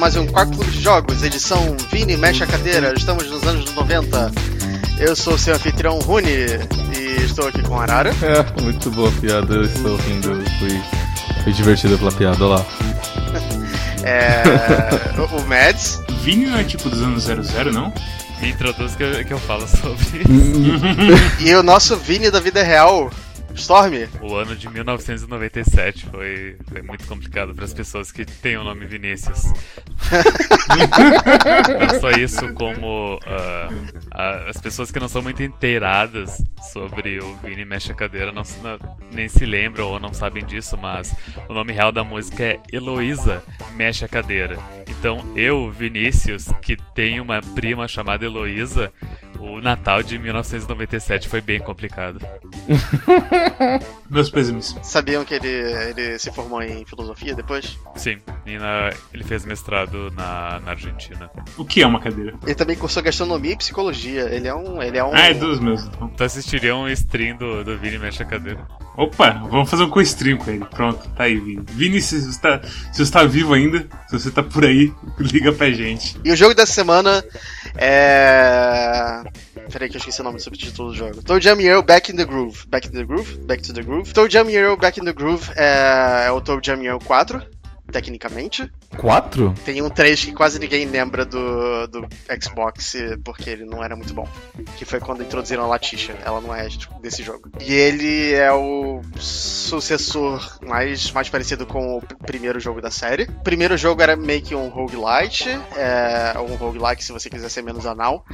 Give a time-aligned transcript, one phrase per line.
[0.00, 2.94] Mais um Quarto Clube de Jogos, edição Vini Mexe a Cadeira.
[2.96, 4.32] Estamos nos anos 90.
[4.98, 6.26] Eu sou o seu anfitrião Rune
[6.96, 8.10] e estou aqui com a Arara.
[8.22, 10.82] É, muito boa a piada, eu estou rindo, fui,
[11.44, 12.66] fui divertido pela piada, olha lá.
[14.02, 14.42] É,
[15.20, 16.00] o, Mads.
[16.22, 17.92] Vini não é tipo dos anos 00, não?
[18.40, 20.24] Me introduz que eu, que eu falo sobre
[21.40, 23.10] e o nosso Vini da vida real,
[23.54, 23.92] Storm.
[24.22, 26.06] o ano de 1997.
[26.06, 29.42] Foi, foi muito complicado para as pessoas que têm o nome Vinícius.
[31.90, 37.64] não só isso, como ah, as pessoas que não são muito inteiradas sobre o Vini
[37.64, 41.14] Mexe a Cadeira não, não- nem se lembram ou não sabem disso, mas
[41.48, 43.42] o nome real da música é Heloísa
[43.74, 44.58] Mexe a Cadeira.
[44.88, 48.92] Então eu, Vinícius, que tenho uma prima chamada Heloísa,
[49.40, 52.20] o Natal de 1997 foi bem complicado.
[54.10, 54.76] Meus pêsames.
[54.82, 57.78] Sabiam que ele, ele se formou em filosofia depois?
[57.94, 61.30] Sim, e na- ele fez mestrado na, na Argentina.
[61.56, 62.34] O que é uma cadeira?
[62.44, 64.22] Ele também cursou gastronomia e psicologia.
[64.34, 64.82] Ele é um.
[64.82, 65.14] Ele é um.
[65.14, 66.08] Ah, é dos meus, então.
[66.08, 68.66] Tu assistiria um stream do, do Vini Mexe a Cadeira?
[69.00, 70.62] Opa, vamos fazer um co-stream com ele.
[70.66, 71.64] Pronto, tá aí, Vini.
[71.70, 72.60] Vini, se você, tá,
[72.92, 76.20] se você tá vivo ainda, se você tá por aí, liga pra gente.
[76.22, 77.24] E o jogo dessa semana
[77.78, 79.22] é.
[79.72, 81.22] Peraí que eu esqueci o nome do subtítulo do jogo.
[81.22, 82.66] Toe Jam Euro Back in the Groove.
[82.68, 83.38] Back in the Groove?
[83.46, 84.12] Back to the Groove.
[84.12, 87.42] Toe Jam Euro Back in the Groove é, é o Toe Jam Euro 4,
[87.90, 88.70] tecnicamente.
[88.96, 89.54] Quatro?
[89.64, 92.08] Tem um 3 que quase ninguém lembra do, do
[92.42, 92.94] Xbox
[93.24, 94.28] porque ele não era muito bom.
[94.76, 96.14] Que foi quando introduziram a Laticia.
[96.24, 97.50] Ela não é tipo, desse jogo.
[97.60, 103.24] E ele é o sucessor mais, mais parecido com o pr- primeiro jogo da série.
[103.24, 105.48] O primeiro jogo era meio que um roguelite.
[105.76, 108.24] É, um roguelike se você quiser ser menos anal.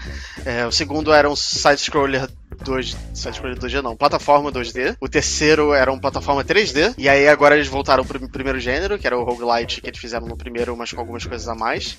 [0.45, 2.29] É, o segundo era um side-scroller
[2.65, 4.97] 2 side-scroller 2D não, plataforma 2D.
[5.01, 6.95] O terceiro era um plataforma 3D.
[6.99, 10.27] E aí agora eles voltaram pro primeiro gênero, que era o roguelite que eles fizeram
[10.27, 11.99] no primeiro, mas com algumas coisas a mais.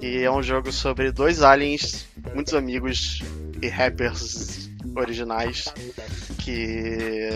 [0.00, 3.22] E é um jogo sobre dois aliens, muitos amigos
[3.62, 5.72] e rappers originais
[6.38, 7.28] que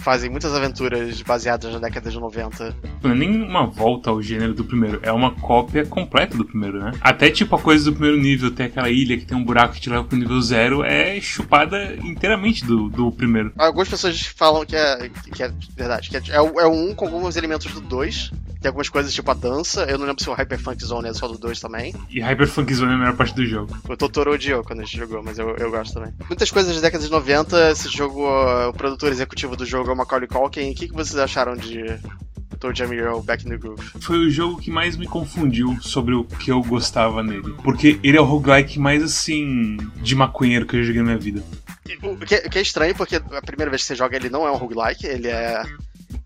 [0.00, 2.74] fazem muitas aventuras baseadas na década de 90.
[3.02, 6.82] Não é nem uma volta ao gênero do primeiro, é uma cópia completa do primeiro,
[6.82, 6.92] né?
[7.00, 9.80] Até tipo a coisa do primeiro nível, tem aquela ilha que tem um buraco que
[9.80, 13.52] te leva pro nível zero, é chupada inteiramente do, do primeiro.
[13.56, 17.06] Algumas pessoas falam que é, que é verdade, que é, é, é o 1 com
[17.06, 18.30] alguns elementos do 2.
[18.60, 19.84] Tem algumas coisas tipo a dança.
[19.84, 21.94] Eu não lembro se o Hyper Funk Zone é só do 2 também.
[22.10, 23.76] E Hyperfunk Zone é a melhor parte do jogo.
[23.88, 26.12] O Totoro odiou quando a gente jogou, mas eu, eu gosto também.
[26.28, 27.70] Muitas coisas da década de 90.
[27.70, 28.26] Esse jogo,
[28.68, 30.72] o produtor executivo do jogo é o Macaulay Culkin.
[30.72, 31.98] O que, que vocês acharam de
[32.58, 33.82] Toe Jam Euro Back in the Groove?
[34.00, 37.54] Foi o jogo que mais me confundiu sobre o que eu gostava nele.
[37.64, 39.78] Porque ele é o roguelike mais assim.
[39.96, 41.42] de maconheiro que eu já joguei na minha vida.
[42.02, 42.16] O
[42.50, 45.06] que é estranho, porque a primeira vez que você joga ele não é um roguelike,
[45.06, 45.62] ele é.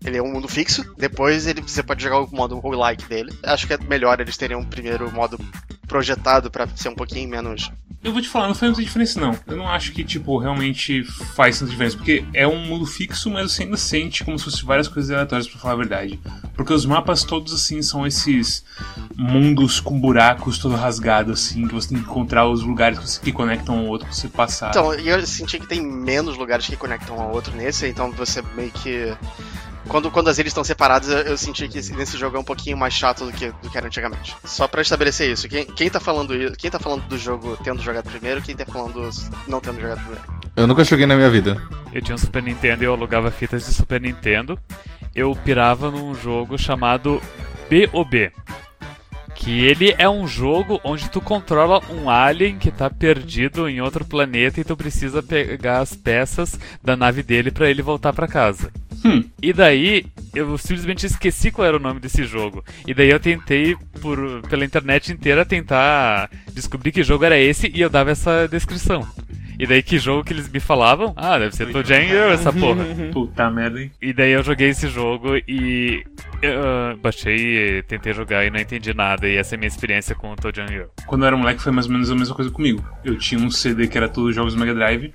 [0.05, 3.33] Ele é um mundo fixo, depois ele, você pode jogar o modo roguelike dele.
[3.43, 5.39] Acho que é melhor eles terem um primeiro modo
[5.87, 7.71] projetado pra ser um pouquinho menos.
[8.05, 9.35] Eu vou te falar, não faz muita diferença não.
[9.47, 11.97] Eu não acho que, tipo, realmente faz tanta diferença.
[11.97, 15.47] Porque é um mundo fixo, mas você ainda sente como se fosse várias coisas aleatórias,
[15.47, 16.19] pra falar a verdade.
[16.53, 18.63] Porque os mapas todos, assim, são esses
[19.15, 23.75] mundos com buracos todo rasgado, assim, que você tem que encontrar os lugares que, conectam
[23.75, 24.69] um ao outro pra você passar.
[24.69, 28.43] Então, eu senti que tem menos lugares que conectam um ao outro nesse, então você
[28.55, 29.15] meio que.
[29.87, 32.43] Quando, quando as ilhas estão separadas, eu, eu senti que esse- nesse jogo é um
[32.43, 34.35] pouquinho mais chato do que, do que era antigamente.
[34.43, 38.09] Só pra estabelecer isso, quem, quem tá falando quem tá falando do jogo tendo jogado
[38.09, 39.09] primeiro, quem tá falando
[39.47, 40.23] não tendo jogado primeiro.
[40.55, 41.61] Eu nunca joguei na minha vida.
[41.93, 44.57] Eu tinha um Super Nintendo e eu alugava fitas de Super Nintendo.
[45.13, 47.21] Eu pirava num jogo chamado
[47.69, 48.31] BOB.
[49.35, 54.05] Que ele é um jogo onde tu controla um alien que tá perdido em outro
[54.05, 58.71] planeta e tu precisa pegar as peças da nave dele pra ele voltar pra casa.
[59.05, 59.23] Hum.
[59.41, 62.63] E daí eu simplesmente esqueci qual era o nome desse jogo.
[62.87, 67.81] E daí eu tentei por pela internet inteira tentar descobrir que jogo era esse e
[67.81, 69.07] eu dava essa descrição.
[69.57, 71.13] E daí que jogo que eles me falavam?
[71.15, 72.83] Ah, deve ser Toe Jam Euro essa porra.
[73.13, 73.91] Puta merda, hein?
[74.01, 76.03] E daí eu joguei esse jogo e
[76.41, 79.27] eu, baixei, tentei jogar e não entendi nada.
[79.27, 80.35] E essa é a minha experiência com o
[80.71, 80.89] Euro.
[81.05, 82.83] Quando eu era moleque foi mais ou menos a mesma coisa comigo.
[83.03, 85.13] Eu tinha um CD que era todos os jogos do Mega Drive.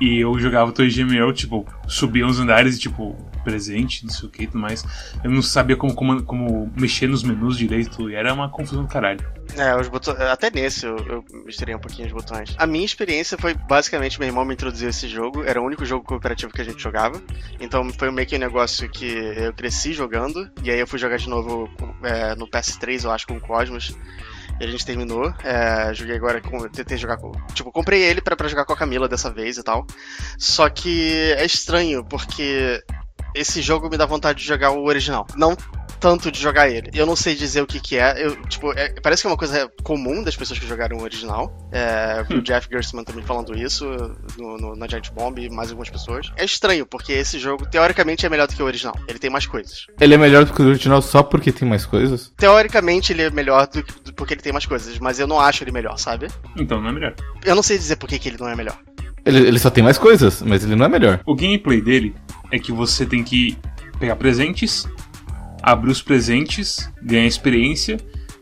[0.00, 3.16] E eu jogava Toy GML, tipo, subia os andares e, tipo,
[3.46, 4.84] presente, não sei o que e tudo mais.
[5.22, 8.88] Eu não sabia como, como, como mexer nos menus direito e era uma confusão do
[8.88, 9.24] caralho.
[9.56, 10.18] É, os botões.
[10.20, 12.54] Até nesse eu, eu misturei um pouquinho os botões.
[12.58, 15.44] A minha experiência foi basicamente meu irmão me introduziu esse jogo.
[15.44, 17.22] Era o único jogo cooperativo que a gente jogava.
[17.60, 20.50] Então foi meio que um negócio que eu cresci jogando.
[20.64, 21.70] E aí eu fui jogar de novo
[22.02, 23.96] é, no PS3, eu acho, com o Cosmos.
[24.60, 25.32] E a gente terminou.
[25.44, 26.58] É, joguei agora com.
[26.68, 27.32] Tentei jogar com.
[27.52, 29.86] Tipo, comprei ele pra jogar com a Camila dessa vez e tal.
[30.38, 32.82] Só que é estranho, porque
[33.34, 35.26] esse jogo me dá vontade de jogar o original.
[35.36, 35.56] Não
[36.00, 36.90] tanto de jogar ele.
[36.94, 38.24] Eu não sei dizer o que que é.
[38.26, 41.56] Eu, tipo, é- parece que é uma coisa comum das pessoas que jogaram o original.
[41.72, 43.84] É, o Jeff Gerstmann também falando isso
[44.38, 46.30] no, no- na Giant Bomb e mais algumas pessoas.
[46.36, 48.96] É estranho, porque esse jogo, teoricamente, é melhor do que o original.
[49.08, 49.86] Ele tem mais coisas.
[50.00, 52.32] Ele é melhor do que o original só porque tem mais coisas?
[52.36, 55.40] Teoricamente, ele é melhor do que do- porque ele tem mais coisas, mas eu não
[55.40, 56.28] acho ele melhor, sabe?
[56.56, 57.14] Então não é melhor.
[57.44, 58.76] Eu não sei dizer por que, que ele não é melhor.
[59.24, 61.20] Ele, ele só tem mais coisas, mas ele não é melhor.
[61.26, 62.14] O gameplay dele
[62.52, 63.58] é que você tem que
[63.98, 64.86] pegar presentes,
[65.66, 67.98] abrir os presentes, ganhar experiência,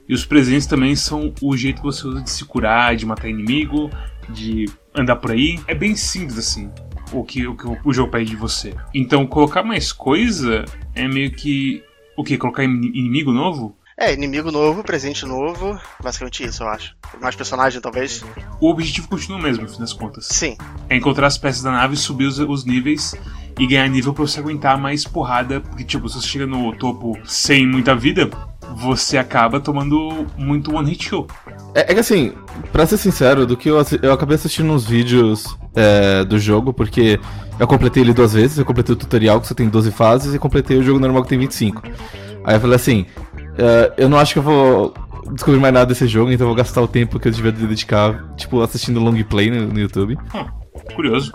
[0.06, 3.28] e os presentes também são o jeito que você usa de se curar, de matar
[3.28, 3.90] inimigo,
[4.28, 5.58] de andar por aí.
[5.66, 6.70] É bem simples assim.
[7.12, 8.74] O que, o que o jogo pede de você.
[8.92, 11.82] Então, colocar mais coisa é meio que.
[12.16, 12.36] O que?
[12.36, 13.76] Colocar in- inimigo novo?
[13.96, 16.96] É, inimigo novo, presente novo, basicamente isso, eu acho.
[17.20, 18.24] Mais personagem, talvez?
[18.60, 20.26] O objetivo continua o mesmo, no fim das contas.
[20.26, 20.56] Sim.
[20.90, 23.14] é encontrar as peças da nave, subir os, os níveis
[23.58, 25.60] e ganhar nível pra você aguentar mais porrada.
[25.60, 28.30] Porque, tipo, se você chega no topo sem muita vida,
[28.76, 31.26] você acaba tomando muito one hit kill.
[31.74, 32.32] É, é que assim,
[32.72, 37.18] pra ser sincero, do que eu, eu acabei assistindo uns vídeos é, do jogo, porque
[37.58, 40.38] eu completei ele duas vezes, eu completei o tutorial que só tem 12 fases e
[40.38, 41.82] completei o jogo normal que tem 25.
[42.44, 43.06] Aí eu falei assim,
[43.58, 44.94] é, eu não acho que eu vou
[45.32, 48.34] descobrir mais nada desse jogo, então eu vou gastar o tempo que eu devia dedicar,
[48.36, 50.16] tipo, assistindo long play no, no YouTube.
[50.34, 50.46] Hum,
[50.94, 51.32] curioso.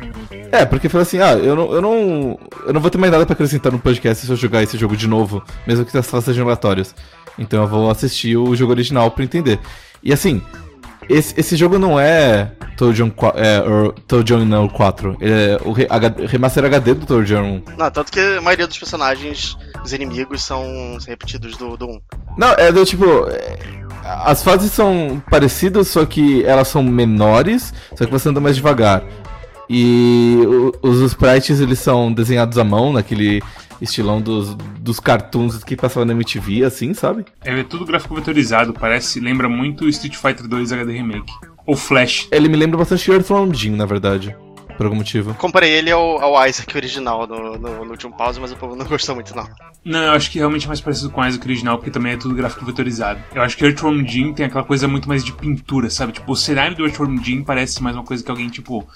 [0.52, 2.40] É, porque falei assim, ah, eu não, eu não.
[2.66, 4.96] Eu não vou ter mais nada pra acrescentar no podcast se eu jogar esse jogo
[4.98, 6.94] de novo, mesmo que as fases sejam aleatórias.
[7.38, 9.60] Então eu vou assistir o jogo original pra entender.
[10.04, 10.42] E assim,
[11.10, 13.62] esse, esse jogo não é Toadjon qua- é,
[14.08, 15.18] Toadjon não 4.
[15.22, 17.78] Ele é o re- HD remaster HD do Toadjon 1.
[17.78, 22.02] Não, tanto que a maioria dos personagens, os inimigos, são repetidos do, do 1.
[22.38, 23.06] Não, é do tipo.
[23.30, 23.58] é,
[24.04, 29.02] As fases são parecidas, só que elas são menores, só que você anda mais devagar.
[29.70, 30.38] E
[30.82, 33.42] os sprites eles são desenhados à mão, naquele
[33.82, 37.26] estilão dos, dos cartoons que passavam na MTV, assim, sabe?
[37.44, 41.32] É tudo gráfico vetorizado, parece, lembra muito Street Fighter 2 HD Remake.
[41.66, 42.28] Ou Flash.
[42.32, 44.36] Ele me lembra bastante Earthbound Jim, na verdade.
[44.80, 45.34] Por algum motivo.
[45.34, 48.86] Comparei ele ao, ao Isaac original no, no, no último pause, mas o povo não
[48.86, 49.46] gostou muito, não.
[49.84, 52.16] Não, eu acho que realmente é mais parecido com o Isaac original, porque também é
[52.16, 53.22] tudo gráfico vetorizado.
[53.36, 56.14] Eu acho que Earthworm Jim tem aquela coisa muito mais de pintura, sabe?
[56.14, 58.88] Tipo, o cenário do Earthworm Jim parece mais uma coisa que alguém, tipo,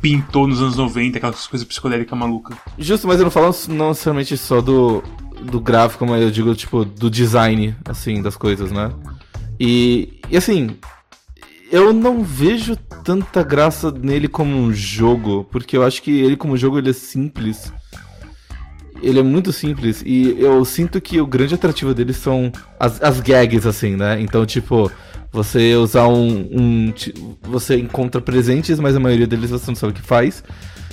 [0.00, 2.58] pintou nos anos 90, aquela coisa psicodélica maluca.
[2.76, 5.04] Justo, mas eu não falo não necessariamente só do,
[5.40, 8.90] do gráfico, mas eu digo, tipo, do design, assim, das coisas, né?
[9.60, 10.76] E, e assim,
[11.70, 16.56] eu não vejo tanta graça nele como um jogo, porque eu acho que ele como
[16.56, 17.72] jogo ele é simples.
[19.00, 22.50] Ele é muito simples e eu sinto que o grande atrativo dele são
[22.80, 24.20] as, as gags, assim, né?
[24.20, 24.90] Então, tipo,
[25.30, 26.94] você usar um, um
[27.42, 30.42] Você encontra presentes, mas a maioria deles você não sabe o que faz.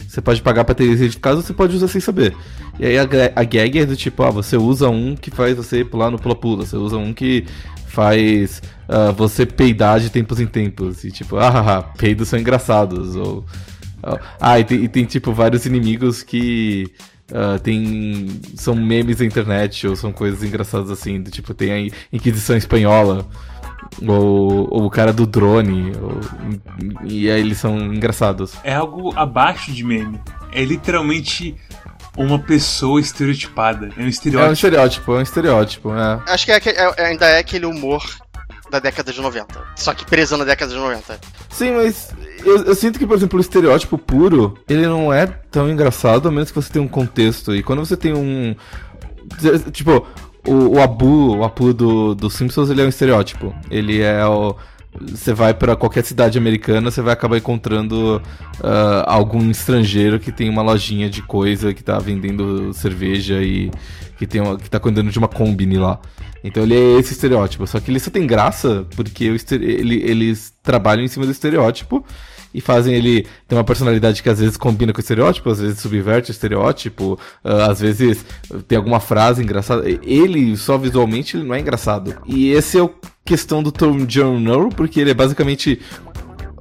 [0.07, 2.35] Você pode pagar pra ter esse de casa, você pode usar sem saber.
[2.79, 3.03] E aí a,
[3.35, 6.65] a gag é do tipo, ah, você usa um que faz você pular no pula-pula,
[6.65, 7.45] você usa um que
[7.95, 11.03] faz ah, você peidar de tempos em tempos.
[11.03, 13.15] E tipo, ah, peidos são engraçados.
[13.15, 13.45] Ou,
[14.39, 16.91] ah, e tem, e tem, tipo vários inimigos que
[17.33, 21.21] ah, tem, são memes da internet ou são coisas engraçadas assim.
[21.21, 23.25] Do, tipo, tem a Inquisição Espanhola.
[24.05, 25.93] Ou, ou o cara do drone.
[26.01, 26.19] ou-
[27.05, 28.53] e aí eles são engraçados.
[28.63, 30.19] É algo abaixo de meme.
[30.51, 31.55] É literalmente
[32.17, 33.87] uma pessoa estereotipada.
[33.97, 34.53] É um É um estereótipo.
[34.53, 36.19] estereótipo, é um estereótipo, é.
[36.27, 38.03] Acho que é, aque- é- ainda é aquele humor
[38.71, 39.61] da década de 90.
[39.75, 41.19] Só que preso na década de 90.
[41.49, 42.09] Sim, mas
[42.43, 46.31] eu, eu sinto que, por exemplo, o estereótipo puro, ele não é tão engraçado, a
[46.31, 47.55] menos que você tenha um contexto.
[47.55, 48.55] E quando você tem um.
[49.71, 50.05] Tipo,
[50.47, 53.53] o, o Abu, o Abu do, do Simpsons, ele é um estereótipo.
[53.69, 54.55] Ele é o.
[55.01, 58.21] Você vai pra qualquer cidade americana, você vai acabar encontrando
[58.63, 63.71] ah, algum estrangeiro que tem uma lojinha de coisa, que tá vendendo cerveja e
[64.17, 65.99] que, tem uma, que tá cuidando de uma combine lá.
[66.43, 67.65] Então ele é esse estereótipo.
[67.67, 72.05] Só que ele só tem graça porque ele- eles trabalham em cima do estereótipo
[72.55, 75.79] e fazem ele ter uma personalidade que às vezes combina com o estereótipo, às vezes
[75.79, 78.25] subverte o estereótipo, ah, às vezes
[78.67, 79.83] tem alguma frase engraçada.
[79.87, 82.15] Ele, só visualmente, ele não é engraçado.
[82.25, 82.91] E esse é o
[83.25, 85.79] questão do Tom Journal, porque ele é basicamente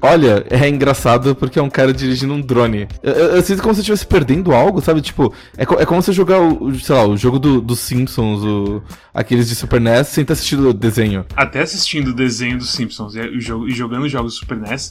[0.06, 2.86] Olha, é engraçado porque é um cara dirigindo um drone.
[3.02, 5.00] Eu, eu, eu sinto como se eu estivesse perdendo algo, sabe?
[5.00, 8.44] Tipo, é, é como se eu jogar o, sei lá, o jogo do- dos Simpsons,
[8.44, 8.82] o,
[9.14, 11.24] aqueles de Super NES, sem ter assistido o desenho.
[11.34, 14.90] Até assistindo o desenho dos Simpsons e, e jogando jogos do Super NES,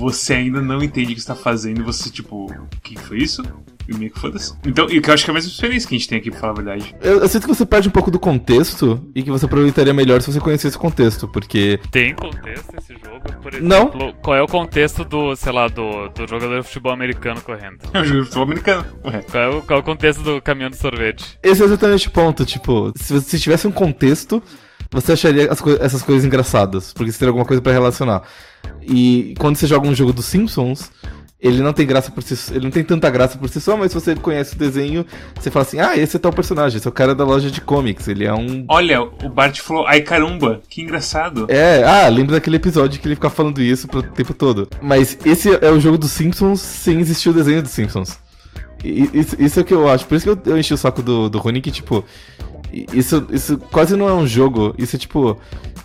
[0.00, 3.42] você ainda não entende o que está fazendo, você, tipo, o que foi isso?
[3.86, 4.54] E meio que foda-se.
[4.64, 6.30] Então, e que eu acho que é a mesma experiência que a gente tem aqui,
[6.30, 6.94] pra falar a verdade.
[7.02, 10.22] Eu, eu sinto que você perde um pouco do contexto e que você aproveitaria melhor
[10.22, 11.78] se você conhecesse o contexto, porque.
[11.90, 13.20] Tem contexto esse jogo?
[13.42, 14.12] Por exemplo, Não.
[14.22, 17.78] qual é o contexto do, sei lá, do, do jogador de futebol americano correndo?
[17.92, 18.86] É um jogo de futebol americano.
[19.04, 19.22] Ué.
[19.30, 21.38] Qual é o, qual é o contexto do caminhão de sorvete?
[21.42, 22.46] Esse é exatamente o ponto.
[22.46, 24.42] Tipo, se você se tivesse um contexto,
[24.90, 28.22] você acharia coi- essas coisas engraçadas, porque você teria alguma coisa pra relacionar.
[28.82, 30.90] E quando você joga um jogo dos Simpsons.
[31.42, 33.90] Ele não tem graça por si ele não tem tanta graça por si só, mas
[33.90, 36.90] se você conhece o desenho, você fala assim: "Ah, esse é tal personagem, esse é
[36.90, 40.60] o cara da loja de comics, ele é um Olha, o Bart falou, ai caramba,
[40.68, 41.46] que engraçado.
[41.48, 44.68] É, ah, lembra daquele episódio que ele fica falando isso pro tempo todo.
[44.82, 48.18] Mas esse é o jogo dos Simpsons sem existir o desenho dos Simpsons.
[48.84, 50.04] Isso, isso é o que eu acho.
[50.06, 52.04] Por isso que eu, eu enchi o saco do, do Rony, que, tipo,
[52.72, 54.74] isso, isso quase não é um jogo.
[54.78, 55.36] Isso é, tipo,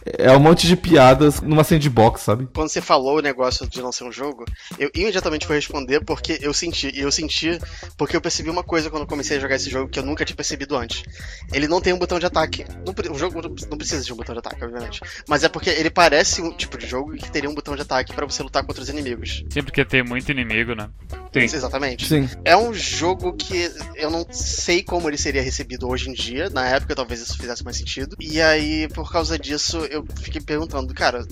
[0.05, 2.47] é um monte de piadas numa sandbox, sabe?
[2.53, 4.45] Quando você falou o negócio de não ser um jogo,
[4.77, 6.91] eu imediatamente fui responder porque eu senti.
[6.93, 7.59] E eu senti
[7.97, 10.23] porque eu percebi uma coisa quando eu comecei a jogar esse jogo que eu nunca
[10.23, 11.03] tinha percebido antes.
[11.51, 12.65] Ele não tem um botão de ataque.
[12.85, 15.01] Não o jogo não precisa de um botão de ataque, obviamente.
[15.27, 18.13] Mas é porque ele parece um tipo de jogo que teria um botão de ataque
[18.13, 19.43] pra você lutar contra os inimigos.
[19.49, 20.89] Sim, porque tem muito inimigo, né?
[21.31, 21.43] Tem.
[21.43, 22.07] Exatamente.
[22.07, 22.29] Sim.
[22.43, 26.49] É um jogo que eu não sei como ele seria recebido hoje em dia.
[26.49, 28.15] Na época, talvez isso fizesse mais sentido.
[28.19, 31.25] E aí, por causa disso, eu fiquei perguntando, cara.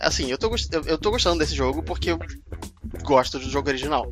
[0.00, 2.10] Assim, eu tô, eu- tô gostando desse jogo porque
[3.02, 4.10] gosto do jogo original.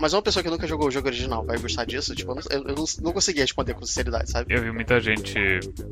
[0.00, 2.14] Mas uma pessoa que nunca jogou o jogo original vai gostar disso?
[2.14, 4.52] Tipo, eu não, eu não, conseguia responder com sinceridade, sabe?
[4.52, 5.34] Eu vi muita gente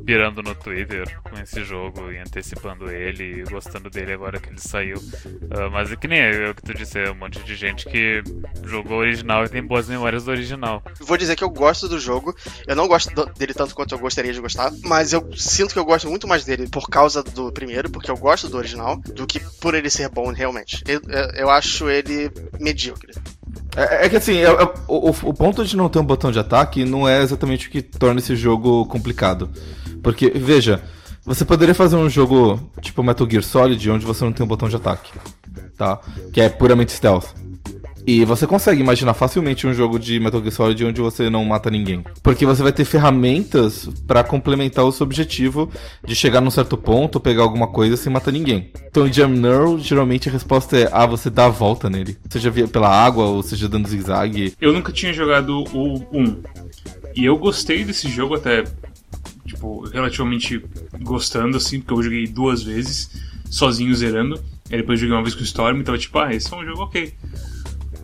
[0.05, 4.59] pirando no Twitter com esse jogo e antecipando ele e gostando dele agora que ele
[4.59, 4.97] saiu.
[5.51, 8.21] Ah, mas é que nem eu que tu disse, é um monte de gente que
[8.65, 10.83] jogou o original e tem boas memórias do original.
[10.99, 12.35] Vou dizer que eu gosto do jogo.
[12.67, 14.71] Eu não gosto dele tanto quanto eu gostaria de gostar.
[14.83, 18.17] Mas eu sinto que eu gosto muito mais dele por causa do primeiro, porque eu
[18.17, 20.83] gosto do original, do que por ele ser bom realmente.
[20.87, 21.01] Eu-
[21.35, 22.20] eu acho ele
[22.59, 23.13] medíocre.
[23.75, 26.31] É, é que assim, é- é- o, o- o ponto de não ter um botão
[26.31, 29.49] de ataque não é exatamente o que torna esse jogo complicado.
[30.03, 30.81] Porque, veja,
[31.25, 34.67] você poderia fazer um jogo tipo Metal Gear Solid onde você não tem um botão
[34.67, 35.11] de ataque,
[35.77, 35.99] tá?
[36.33, 37.27] Que é puramente stealth.
[38.05, 41.69] E você consegue imaginar facilmente um jogo de Metal Gear Solid onde você não mata
[41.69, 42.03] ninguém.
[42.23, 45.69] Porque você vai ter ferramentas pra complementar o seu objetivo
[46.05, 48.71] de chegar num certo ponto, pegar alguma coisa sem matar ninguém.
[48.87, 52.17] Então em Jam Neural, geralmente a resposta é ah, você dá a volta nele.
[52.29, 54.53] Seja via pela água ou seja dando zigue-zague.
[54.59, 56.43] Eu nunca tinha jogado o 1.
[57.15, 58.63] E eu gostei desse jogo até,
[59.45, 60.63] tipo, relativamente
[61.01, 63.09] gostando, assim, porque eu joguei duas vezes,
[63.49, 64.41] sozinho zerando.
[64.71, 66.83] Aí depois joguei uma vez com o Storm, então tipo, ah, esse é um jogo
[66.83, 67.13] ok.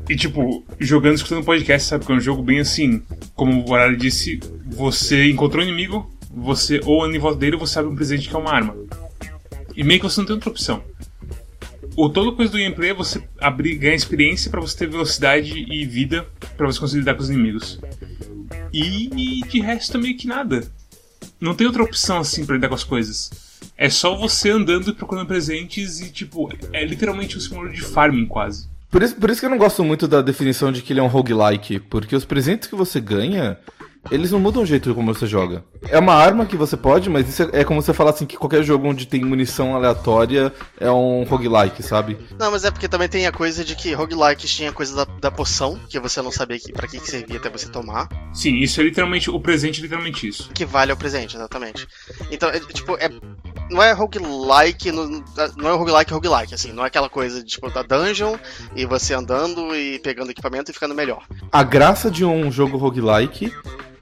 [0.09, 2.05] E tipo, jogando, escutando podcast, sabe?
[2.05, 3.01] Que é um jogo bem assim,
[3.35, 7.91] como o Arara disse, você encontrou um inimigo, você ou em volta dele você abre
[7.91, 8.75] um presente que é uma arma.
[9.75, 10.83] E meio que você não tem outra opção.
[11.95, 15.85] O toda coisa do gameplay é você abrir, ganhar experiência pra você ter velocidade e
[15.85, 17.79] vida pra você conseguir lidar com os inimigos.
[18.71, 20.69] E, de resto meio que nada.
[21.39, 23.31] Não tem outra opção assim pra lidar com as coisas.
[23.75, 28.25] É só você andando e procurando presentes e tipo, é literalmente um simulador de farming
[28.25, 28.67] quase.
[28.89, 31.03] Por isso, por isso que eu não gosto muito da definição de que ele é
[31.03, 33.57] um roguelike, porque os presentes que você ganha,
[34.09, 35.63] eles não mudam o jeito como você joga.
[35.89, 38.37] É uma arma que você pode, mas isso é, é como você falar assim que
[38.37, 42.17] qualquer jogo onde tem munição aleatória é um roguelike, sabe?
[42.39, 45.05] Não, mas é porque também tem a coisa de que roguelikes tinha a coisa da,
[45.19, 48.55] da poção, que você não sabia que, pra que, que servia até você tomar, Sim,
[48.57, 50.49] isso é literalmente, o presente é literalmente isso.
[50.53, 51.87] que vale ao presente, exatamente.
[52.31, 53.09] Então, é, tipo, é.
[53.69, 57.83] Não é roguelike, não é roguelike roguelike, assim, não é aquela coisa de, tipo, da
[57.83, 58.37] dungeon
[58.75, 61.23] e você andando e pegando equipamento e ficando melhor.
[61.51, 63.53] A graça de um jogo roguelike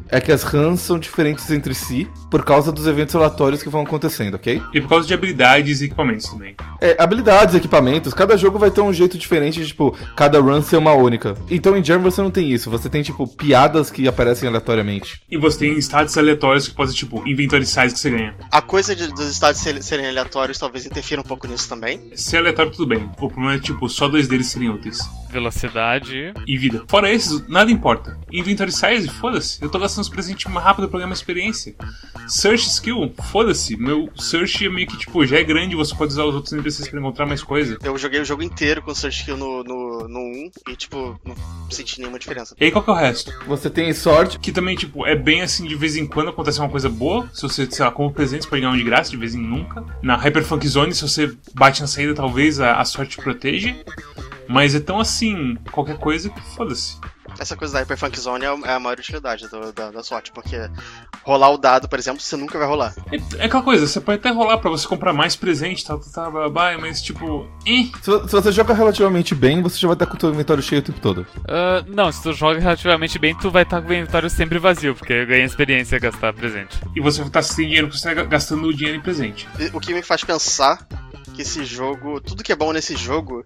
[0.10, 3.82] é que as runs são diferentes entre si por causa dos eventos aleatórios que vão
[3.82, 4.62] acontecendo, ok?
[4.74, 6.56] E por causa de habilidades e equipamentos também.
[6.82, 10.78] É, habilidades, equipamentos, cada jogo vai ter um jeito diferente de, tipo, cada run ser
[10.78, 11.36] uma única.
[11.50, 15.22] Então em Germ você não tem isso, você tem, tipo, piadas que aparecem aleatoriamente.
[15.30, 18.36] E você tem status aleatórios que podem, tipo, inventory size que você ganha.
[18.52, 22.12] A coisa de- dos estados ser- serem aleatórios talvez interfira um pouco nisso também.
[22.16, 23.10] Se é aleatório, tudo bem.
[23.20, 25.00] O problema é, tipo, só dois deles serem úteis.
[25.30, 26.34] Velocidade.
[26.48, 26.84] E vida.
[26.88, 28.18] Fora esses, nada importa.
[28.32, 29.62] Inventory size, foda-se.
[29.62, 31.76] Eu tô gastando os presentes mais rápido uma experiência.
[32.28, 33.78] Search skill, foda-se.
[33.78, 36.88] Meu search é meio que, tipo, já é grande, você pode usar os outros NPCs
[36.88, 37.78] pra encontrar mais coisa.
[37.84, 41.36] Eu joguei o jogo inteiro com Search Skill no, no, no 1 e, tipo, não
[41.70, 42.56] senti nenhuma diferença.
[42.60, 43.32] E aí, qual que é o resto?
[43.48, 46.70] Você tem sorte, Que também, tipo, é bem assim, de vez em quando acontece uma
[46.70, 47.30] coisa boa.
[47.34, 49.42] Se você, sei lá, como presente, você pode ganhar um de graça, de vez em
[49.42, 49.84] nunca.
[50.02, 53.76] Na Hyperfunk Zone, se você bate na saída, talvez a, a sorte te proteja.
[54.48, 56.98] Mas é tão assim, qualquer coisa que foda-se.
[57.40, 60.04] Essa coisa da Hyper Funk Zone é a- é a maior utilidade do- da, da
[60.04, 60.58] sorte, porque
[61.24, 62.94] rolar o dado, por exemplo, você nunca vai rolar.
[63.12, 66.30] É, é aquela coisa, você pode até rolar pra você comprar mais presente, tal, blá,
[66.30, 67.48] blá, blá, mas tipo.
[68.02, 70.82] Se, se você joga relativamente bem, você já vai estar com o seu inventário cheio
[70.82, 71.26] o tempo todo.
[71.48, 74.96] Ah, não, se tu joga relativamente bem, tu vai estar com o inventário sempre vazio,
[74.96, 76.80] porque ganha experiência gastar presente.
[76.96, 79.48] E você vai estar sem dinheiro porque você tá gastando o dinheiro em presente.
[79.74, 80.88] O que me faz pensar
[81.34, 83.46] que esse jogo, tudo que é bom nesse jogo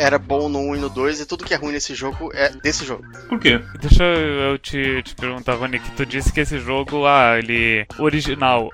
[0.00, 2.48] era bom no 1 e no 2, e tudo que é ruim nesse jogo é
[2.50, 3.04] desse jogo.
[3.28, 3.60] Por quê?
[3.80, 8.70] Deixa eu te, te perguntar, Rony, que tu disse que esse jogo, ah, ele original,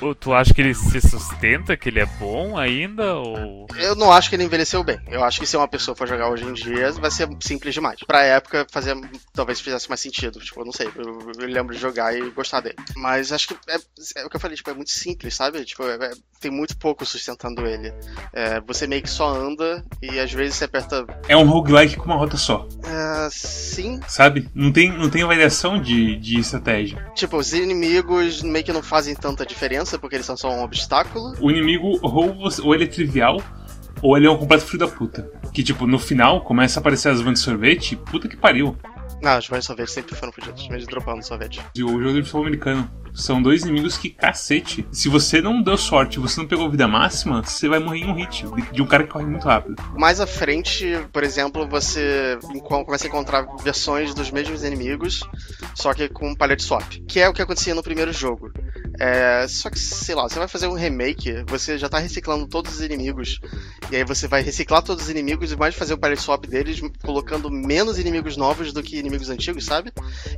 [0.00, 3.66] o- tu acha que ele se sustenta, que ele é bom ainda, ou...
[3.76, 4.98] Eu não acho que ele envelheceu bem.
[5.08, 8.00] Eu acho que se uma pessoa for jogar hoje em dia, vai ser simples demais.
[8.06, 8.94] Pra época, fazia,
[9.32, 10.38] talvez fizesse mais sentido.
[10.40, 10.88] Tipo, eu não sei.
[10.96, 12.76] Eu, eu lembro de jogar e gostar dele.
[12.96, 13.76] Mas acho que é,
[14.16, 15.64] é o que eu falei, tipo, é muito simples, sabe?
[15.64, 17.92] Tipo, é- é- tem muito pouco sustentando ele.
[18.32, 21.06] É, você meio que só anda e às vezes você aperta.
[21.28, 24.00] É um roguelike com uma rota só, é, sim.
[24.08, 24.48] sabe?
[24.54, 26.98] Não tem, não tem variação de, de estratégia.
[27.14, 31.34] Tipo, os inimigos meio que não fazem tanta diferença porque eles são só um obstáculo.
[31.40, 33.40] O inimigo, ou, você- ou ele é trivial,
[34.02, 35.30] ou ele é um completo filho da puta.
[35.52, 38.76] Que, tipo, no final começa a aparecer as vans de sorvete, puta que pariu.
[39.22, 41.60] Não, os vários sorvetes sempre foram fodidos, mesmo dropando sorvete.
[41.74, 42.90] E o jogo de futebol americano.
[43.14, 44.84] São dois inimigos que cacete.
[44.90, 48.14] Se você não deu sorte, você não pegou vida máxima, você vai morrer em um
[48.14, 49.76] hit de- de um cara que corre muito rápido.
[49.96, 55.20] Mais à frente, por exemplo, você começa a encontrar versões dos mesmos inimigos,
[55.76, 58.50] só que com palette swap, que é o que acontecia no primeiro jogo.
[58.98, 62.74] É, só que, sei lá, você vai fazer um remake, você já tá reciclando todos
[62.74, 63.40] os inimigos,
[63.90, 66.80] e aí você vai reciclar todos os inimigos e mais fazer o palette swap deles,
[67.02, 69.92] colocando menos inimigos novos do que inimigos antigos, sabe?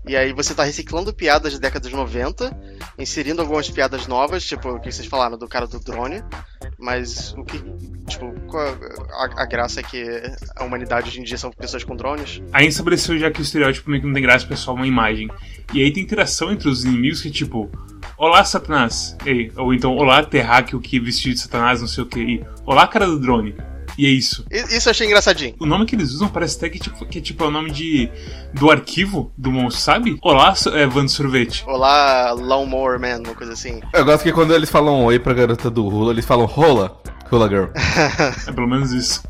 [0.06, 2.56] E aí você tá reciclando piadas de 90,
[2.98, 6.22] inserindo algumas piadas novas, tipo o que vocês falaram do cara do drone,
[6.78, 7.58] mas o que,
[8.06, 8.66] tipo, qual
[9.10, 10.04] a, a graça é que
[10.54, 12.42] a humanidade hoje em dia são pessoas com drones?
[12.52, 15.28] Aí estabeleceu já que o estereótipo meio que não tem graça, é só uma imagem.
[15.72, 17.70] E aí tem interação entre os inimigos que, tipo,
[18.18, 19.14] Olá, Satanás.
[19.26, 22.18] Ei, ou então, Olá, terráqueo que vestido de Satanás, não sei o que.
[22.18, 23.54] E, Olá, cara do drone.
[23.98, 24.44] E é isso.
[24.50, 25.54] Isso eu achei engraçadinho.
[25.58, 28.10] O nome que eles usam parece até que, tipo, que tipo, é o nome de
[28.54, 30.18] do arquivo do monstro, sabe?
[30.22, 31.62] Olá, é, Van Sorvete.
[31.66, 33.80] Olá, Lawnmower Man, uma coisa assim.
[33.92, 37.00] Eu gosto que quando eles falam oi pra garota do Hula, eles falam rola.
[37.30, 37.66] Hula Girl.
[38.46, 39.22] É pelo menos isso.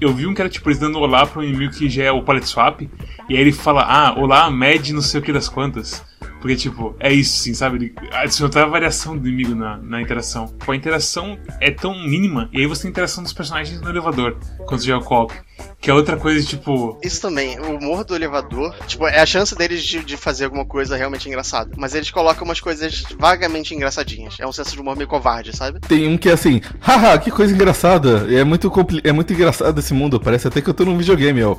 [0.00, 2.12] Eu vi um que era, tipo, eles dando olá pra um inimigo que já é
[2.12, 2.80] o palette swap.
[2.80, 2.88] E
[3.34, 6.02] aí ele fala, ah, olá, med não sei o que das quantas.
[6.40, 7.76] Porque, tipo, é isso, sim, sabe?
[7.76, 10.54] Ele adicionou toda a variação do inimigo na, na interação.
[10.66, 12.48] A interação é tão mínima.
[12.52, 15.34] E aí você tem a interação dos personagens no elevador, quando você joga co-op.
[15.80, 16.98] Que é outra coisa, tipo...
[17.02, 20.64] Isso também, o humor do elevador, tipo, é a chance deles de, de fazer alguma
[20.66, 21.70] coisa realmente engraçada.
[21.76, 24.36] Mas eles colocam umas coisas vagamente engraçadinhas.
[24.38, 25.80] É um senso de humor meio covarde, sabe?
[25.80, 28.26] Tem um que é assim, haha, que coisa engraçada.
[28.28, 30.98] E é muito, compli- é muito engraçado esse mundo, parece até que eu tô num
[30.98, 31.56] videogame, ó.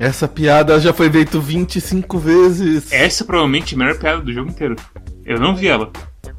[0.00, 2.90] Essa piada já foi feita 25 vezes.
[2.90, 4.74] Essa é provavelmente a melhor piada do jogo inteiro.
[5.26, 5.92] Eu não vi ela.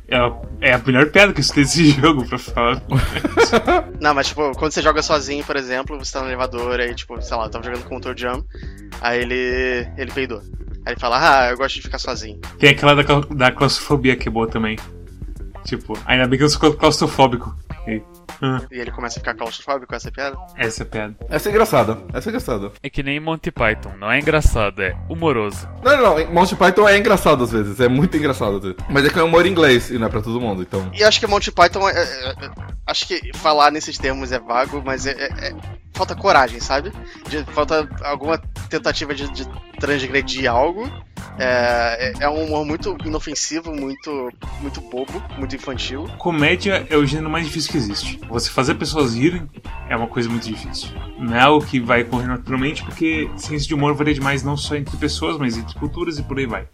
[0.07, 2.81] Ela é a melhor piada que eu escutei desse jogo, pra falar.
[4.01, 7.21] Não, mas tipo, quando você joga sozinho, por exemplo, você tá no elevador, aí tipo,
[7.21, 8.43] sei lá, eu tava jogando com o Toe Jump,
[8.99, 9.87] aí ele.
[9.95, 10.39] ele peidou.
[10.83, 12.39] Aí ele fala, ah, eu gosto de ficar sozinho.
[12.57, 14.75] Tem aquela da, da claustrofobia que é boa também.
[15.65, 17.55] Tipo, ainda bem que eu sou claustrofóbico.
[17.87, 18.01] E,
[18.41, 20.37] ah, E ele começa a ficar claustrofóbico com essa piada.
[20.57, 21.15] essa é piada.
[21.29, 22.71] Essa é engraçada, essa é engraçada.
[22.81, 25.67] É que nem Monty Python, não é engraçado, é humoroso.
[25.83, 28.77] Não, não, não, Monty Python é engraçado às vezes, é muito engraçado às vezes.
[28.89, 30.89] Mas é que é humor em inglês e não é pra todo mundo, então.
[30.93, 34.81] E acho que Monty Python é, é- é- Acho que falar nesses termos é vago,
[34.83, 35.11] mas é.
[35.11, 35.55] é- é-
[35.93, 36.91] falta coragem, sabe?
[37.29, 38.37] De- falta alguma
[38.69, 39.47] tentativa de, de
[39.79, 40.91] transgredir algo.
[41.37, 46.07] É, é- é um humor muito inofensivo, muito, muito bobo, muito infantil.
[46.17, 48.19] Comédia é o gênero mais difícil que existe.
[48.31, 49.43] Você fazer pessoas rirem
[49.89, 50.89] é uma coisa muito difícil.
[51.19, 54.75] Não é algo que vai correr naturalmente, porque ciência de humor varia demais não só
[54.75, 56.65] entre pessoas, mas entre culturas e por aí vai.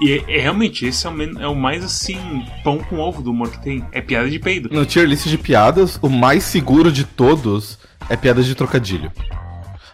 [0.00, 3.32] E é, é realmente, esse é o, é o mais assim, pão com ovo do
[3.32, 3.84] humor que tem.
[3.90, 4.68] É piada de peido.
[4.72, 9.10] No tier list de piadas, o mais seguro de todos é piadas de trocadilho.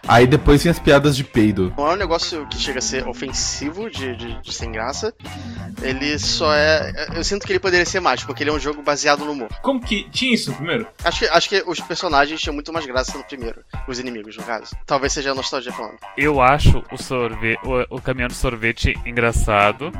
[0.09, 1.71] Aí depois tem as piadas de peido.
[1.77, 5.13] Não é um negócio que chega a ser ofensivo, de, de, de sem graça.
[5.83, 7.09] Ele só é.
[7.15, 9.49] Eu sinto que ele poderia ser mais, porque ele é um jogo baseado no humor.
[9.61, 10.87] Como que tinha isso no primeiro?
[11.03, 13.61] Acho que, acho que os personagens tinham muito mais graça no primeiro.
[13.87, 14.75] Os inimigos, no caso.
[14.83, 15.99] Talvez seja a nostalgia falando.
[16.17, 19.91] Eu acho o sorvete, o, o caminhão do sorvete engraçado,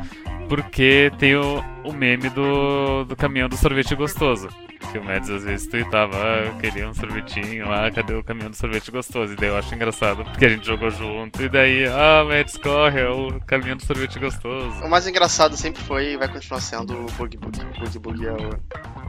[0.50, 4.50] porque tem o, o meme do, do caminhão do sorvete gostoso.
[4.92, 8.50] Que o Mads às vezes tweetava, ah, eu queria um sorvetinho, ah, cadê o caminhão
[8.50, 9.34] do sorvete gostoso?
[9.34, 13.02] E daí eu acho engraçado, porque a gente jogou junto, e daí, ah, Mads corre,
[13.02, 14.84] é o caminhão do sorvete gostoso.
[14.84, 17.38] O mais engraçado sempre foi e vai continuar sendo o Boogie.
[17.38, 18.50] O Boogie Boogie é o,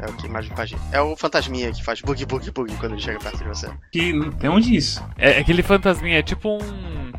[0.03, 0.75] é o que mais me faz.
[0.93, 3.71] É o fantasminha que faz Boogie Boogie Boogie quando ele chega perto de você.
[3.91, 5.03] Que tem onde isso.
[5.17, 7.13] É, aquele fantasminha, é tipo um.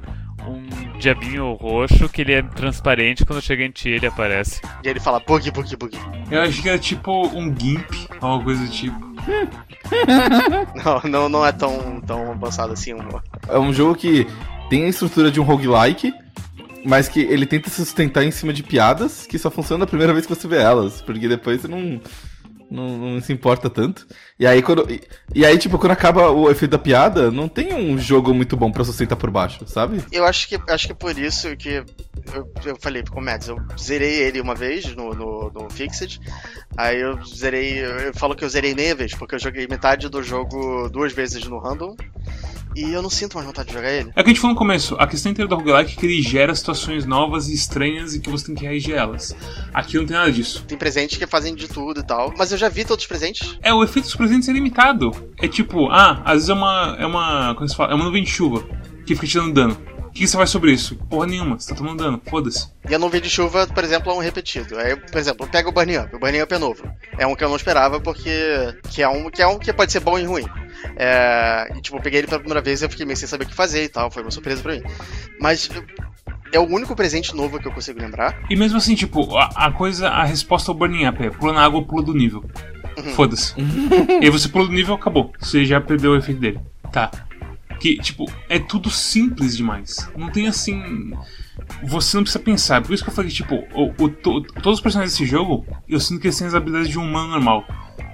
[1.00, 4.62] Diabinho roxo que ele é transparente quando chega em ti ele aparece.
[4.84, 5.98] E ele fala bug, bug, bug.
[6.30, 9.00] Eu acho que era tipo um GIMP, alguma coisa do tipo.
[10.84, 12.94] Não, não, não é tão, tão avançado assim.
[12.94, 13.00] um-
[13.48, 14.26] É um jogo que
[14.70, 16.14] tem a estrutura de um roguelike,
[16.86, 20.14] mas que ele tenta se sustentar em cima de piadas que só funcionam a primeira
[20.14, 22.00] vez que você vê elas, porque depois você não,
[22.72, 24.08] não, não se importa tanto.
[24.40, 25.02] E aí, quando, e,
[25.36, 28.72] e aí, tipo, quando acaba o efeito da piada, não tem um jogo muito bom
[28.72, 30.02] pra sustentar por baixo, sabe?
[30.12, 31.84] Eu acho que, acho que é por isso que
[32.34, 36.20] eu, eu falei com o Mads, eu zerei ele uma vez no, no, no Fixed,
[36.78, 40.24] aí eu zerei, eu falo que eu zerei meia vez, porque eu joguei metade do
[40.24, 41.96] jogo duas vezes no random,
[42.76, 44.12] e eu não sinto mais vontade de jogar ele.
[44.16, 46.06] É o que a gente falou no começo, a questão inteira do roguelike é que
[46.06, 49.36] ele gera situações novas e estranhas e que você tem que reagir a elas.
[49.74, 50.64] Aqui não tem nada disso.
[50.68, 53.58] Tem presentes que fazem de tudo e tal, mas eu já vi todos os presentes.
[53.62, 55.12] É, o efeito dos presentes é limitado.
[55.38, 56.96] É tipo, ah, às vezes é uma.
[57.00, 57.56] É uma.
[57.56, 57.92] Como se fala?
[57.92, 58.64] É uma nuvem de chuva
[59.06, 59.78] que fica te dando dano.
[60.12, 60.98] O que, você faz sobre isso?
[61.10, 62.68] Porra nenhuma, você tá tomando dano, foda-se.
[62.88, 64.78] E a nuvem de chuva, por exemplo, é um repetido.
[64.78, 66.14] Aí, por exemplo, pega o Burn Up.
[66.14, 66.84] O Burn Up é novo.
[67.18, 68.30] É um que eu não esperava porque
[68.90, 70.46] que é um que é um que pode ser bom e ruim.
[70.98, 73.46] É, e tipo, eu peguei ele pela primeira vez e eu fiquei meio sem saber
[73.46, 74.12] o que fazer e tal.
[74.12, 74.84] Foi uma surpresa pra mim.
[75.40, 75.70] Mas
[76.52, 78.38] é o único presente novo que eu consigo lembrar.
[78.50, 81.64] E mesmo assim, tipo, a, a coisa, a resposta ao burning up é pula na
[81.64, 82.44] água ou pula do nível.
[83.16, 83.56] Foda-se.
[84.22, 85.32] e aí você pula do nível, acabou.
[85.40, 86.60] Você já perdeu o efeito dele.
[86.92, 87.10] Tá.
[87.82, 90.08] Que, tipo, é tudo simples demais.
[90.16, 91.12] Não tem assim.
[91.84, 92.82] Você não precisa pensar.
[92.82, 96.00] Por isso que eu falei, tipo, o, o- to- todos os personagens desse jogo, eu
[96.00, 97.66] sinto que eles têm as habilidades de um humano normal.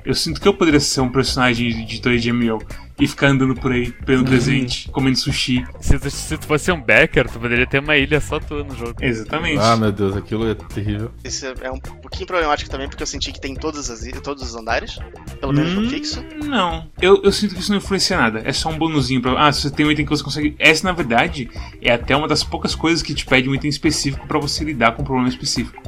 [0.05, 2.59] Eu sinto que eu poderia ser um personagem de de ML
[2.99, 5.63] e ficar andando por aí, pegando presente, comendo sushi.
[5.79, 8.75] Se tu, se tu fosse um Becker, tu poderia ter uma ilha só tua no
[8.75, 8.95] jogo.
[9.01, 9.59] Exatamente.
[9.61, 11.11] Ah, meu Deus, aquilo é terrível.
[11.23, 14.43] Isso é um pouquinho problemático também, porque eu senti que tem em todos, as, todos
[14.43, 14.97] os andares.
[15.39, 16.23] Pelo menos no Hum, fixo.
[16.45, 16.87] Não.
[17.01, 18.41] Eu, eu sinto que isso não influencia nada.
[18.43, 19.47] É só um bonuzinho pra.
[19.47, 20.55] Ah, se você tem um item que você consegue.
[20.57, 21.49] Essa, na verdade,
[21.81, 24.93] é até uma das poucas coisas que te pede um item específico pra você lidar
[24.93, 25.81] com um problema específico.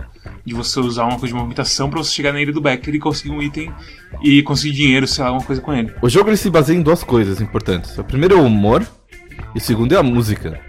[0.50, 3.00] De você usar uma coisa de movimentação pra você chegar na ilha do Becker e
[3.00, 3.72] conseguir um item
[4.24, 5.94] e conseguir dinheiro, sei lá, alguma coisa com ele.
[6.02, 7.96] O jogo ele se baseia em duas coisas importantes.
[8.00, 8.84] O primeiro é o humor
[9.54, 10.60] e o segundo é a música.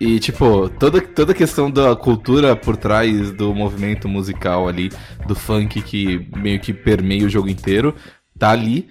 [0.00, 4.90] E, tipo, toda, toda a questão da cultura por trás do movimento musical ali,
[5.24, 7.94] do funk que meio que permeia o jogo inteiro,
[8.36, 8.88] tá ali.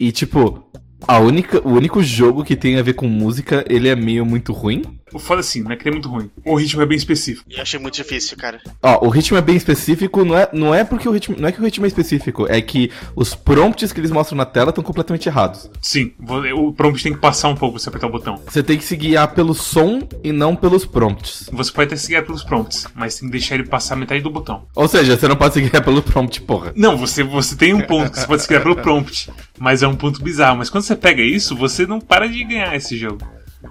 [0.00, 0.70] E, tipo,
[1.06, 4.54] a única, o único jogo que tem a ver com música, ele é meio muito
[4.54, 4.82] ruim.
[5.12, 6.30] O foda assim, não é que ele é muito ruim.
[6.44, 7.46] O ritmo é bem específico.
[7.48, 8.60] E eu achei muito difícil, cara.
[8.82, 11.36] Ó, o ritmo é bem específico, não é, não é porque o ritmo.
[11.38, 14.44] Não é que o ritmo é específico, é que os prompts que eles mostram na
[14.44, 15.70] tela estão completamente errados.
[15.80, 16.12] Sim,
[16.54, 18.40] o prompt tem que passar um pouco pra você apertar o botão.
[18.46, 21.48] Você tem que se guiar pelo som e não pelos prompts.
[21.52, 24.66] Você pode até seguir pelos prompts, mas tem que deixar ele passar metade do botão.
[24.74, 26.72] Ou seja, você não pode se guiar pelo prompt, porra.
[26.74, 29.88] Não, você, você tem um ponto que você pode se criar pelo prompt, mas é
[29.88, 30.58] um ponto bizarro.
[30.58, 33.26] Mas quando você pega isso, você não para de ganhar esse jogo.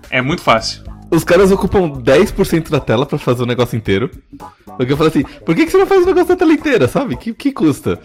[0.09, 0.83] É muito fácil.
[1.11, 4.09] Os caras ocupam 10% da tela pra fazer o negócio inteiro.
[4.77, 6.87] Porque eu falo assim, por que, que você não faz o negócio da tela inteira,
[6.87, 7.17] sabe?
[7.17, 7.99] Que, que custa?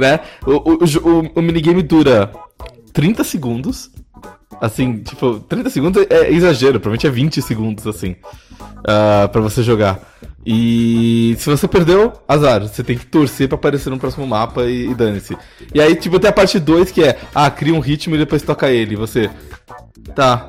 [0.00, 0.20] Né?
[0.46, 2.32] o, o, o o, minigame dura
[2.92, 3.90] 30 segundos.
[4.60, 8.14] Assim, tipo, 30 segundos é exagero, provavelmente é 20 segundos, assim,
[8.86, 9.98] ah, pra você jogar.
[10.46, 14.90] E se você perdeu, azar, você tem que torcer pra aparecer no próximo mapa e,
[14.90, 15.36] e dane-se.
[15.74, 18.42] E aí, tipo, tem a parte 2 que é, ah, cria um ritmo e depois
[18.42, 18.94] toca ele.
[18.94, 19.28] Você,
[20.14, 20.48] tá,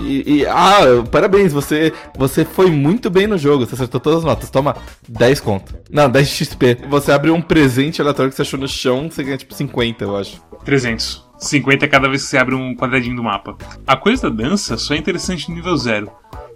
[0.00, 0.80] e, e- ah,
[1.10, 4.50] parabéns, você, você foi muito bem no jogo, você acertou todas as notas.
[4.50, 4.76] Toma
[5.08, 5.74] 10 conto.
[5.90, 6.78] Não, 10 XP.
[6.88, 10.16] Você abre um presente aleatório que você achou no chão, você ganha tipo 50, eu
[10.16, 10.42] acho.
[10.64, 11.24] 300.
[11.38, 13.56] 50 cada vez que você abre um quadradinho do mapa.
[13.86, 16.10] A coisa da dança só é interessante no nível 0.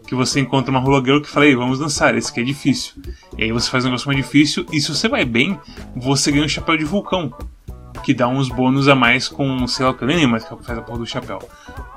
[0.07, 2.94] Que você encontra uma Hula Girl que fala, Ei, vamos dançar, esse aqui é difícil.
[3.37, 5.59] E aí você faz um negócio mais difícil, e se você vai bem,
[5.94, 7.31] você ganha um chapéu de vulcão.
[8.09, 10.57] Que dá uns bônus a mais com, sei lá o que, eu nem lembro o
[10.57, 11.38] que faz a porra do chapéu.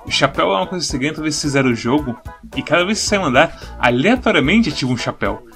[0.06, 2.20] O chapéu é uma coisa que você ganha toda vez que zera o jogo,
[2.54, 5.48] e cada vez que você sai um andar, aleatoriamente ativa um chapéu.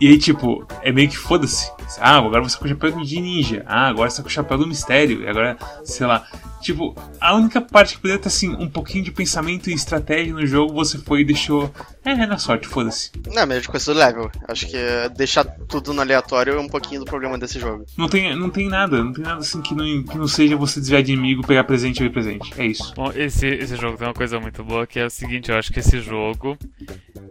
[0.00, 1.70] E aí, tipo, é meio que foda-se.
[2.00, 3.62] Ah, agora você tá com o chapéu de ninja.
[3.66, 5.24] Ah, agora você tá com o chapéu do mistério.
[5.24, 6.24] E agora, sei lá.
[6.62, 10.46] Tipo, a única parte que poderia ter, assim, um pouquinho de pensamento e estratégia no
[10.46, 11.72] jogo, você foi e deixou.
[12.04, 13.10] É, é na sorte, foda-se.
[13.32, 14.30] Não, é mesmo coisa do level.
[14.48, 17.84] Acho que é deixar tudo no aleatório é um pouquinho do problema desse jogo.
[17.96, 20.80] Não tem, não tem nada, não tem nada assim que não, que não seja você
[20.80, 22.52] desviar de inimigo, pegar presente e ver presente.
[22.56, 22.92] É isso.
[22.94, 25.72] Bom, esse, esse jogo tem uma coisa muito boa que é o seguinte, eu acho
[25.72, 26.56] que esse jogo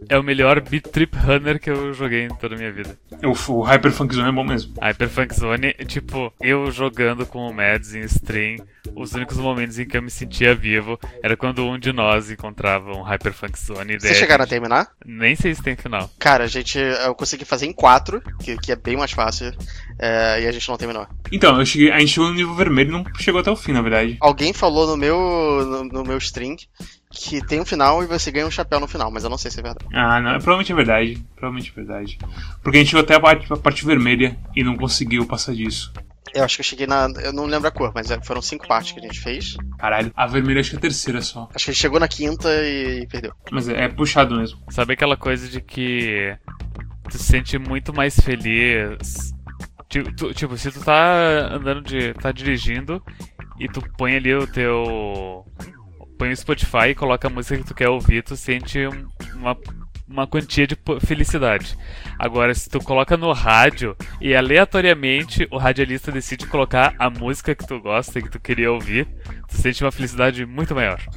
[0.10, 2.98] é o melhor Beat Trip Runner que eu joguei em toda a minha vida.
[3.24, 4.74] O, o Hyper Funk Zone é bom mesmo.
[4.82, 8.58] Hyperfunk Zone, tipo, eu jogando com o Mads em stream,
[8.96, 12.92] os únicos momentos em que eu me sentia vivo era quando um de nós encontrava
[12.92, 13.94] um Hyperfunk Zone.
[13.94, 14.90] e Vocês chegaram a terminar?
[15.06, 16.10] Nem sei se tem final.
[16.20, 16.78] Cara, a gente.
[16.78, 19.52] Eu consegui fazer em 4, que, que é bem mais fácil.
[20.00, 21.08] é, e a gente não terminou.
[21.32, 23.72] Então, eu cheguei, a gente chegou no nível vermelho e não chegou até o fim,
[23.72, 24.18] na verdade.
[24.20, 25.18] Alguém falou no meu.
[25.66, 26.56] no, no meu stream
[27.14, 29.52] que tem um final e você ganha um chapéu no final, mas eu não sei
[29.52, 29.86] se é verdade.
[29.94, 31.26] Ah, não, provavelmente é verdade.
[31.36, 32.18] Provavelmente é verdade.
[32.64, 35.92] Porque a gente chegou até a parte, a parte vermelha e não conseguiu passar disso.
[36.34, 37.08] Eu acho que eu cheguei na.
[37.24, 39.56] Eu não lembro a cor, mas é, foram cinco partes que a gente fez.
[39.78, 41.50] Caralho, a vermelha acho que é a terceira só.
[41.54, 43.34] Acho que a gente chegou na quinta e perdeu.
[43.52, 44.60] Mas é, é puxado mesmo.
[44.70, 46.38] Sabe aquela coisa de que
[47.10, 49.34] tu se sente muito mais feliz.
[49.90, 52.14] Tipo, tu, tipo, se tu tá andando de.
[52.14, 53.04] tá dirigindo
[53.60, 55.46] e tu põe ali o teu.
[56.18, 59.58] põe o Spotify e coloca a música que tu quer ouvir, tu sente um- uma,
[60.12, 61.78] uma quantia de felicidade.
[62.20, 67.66] Agora, se tu coloca no rádio e aleatoriamente o radialista decide colocar a música que
[67.66, 69.08] tu gosta e que tu queria ouvir,
[69.48, 71.00] tu sente uma felicidade muito maior.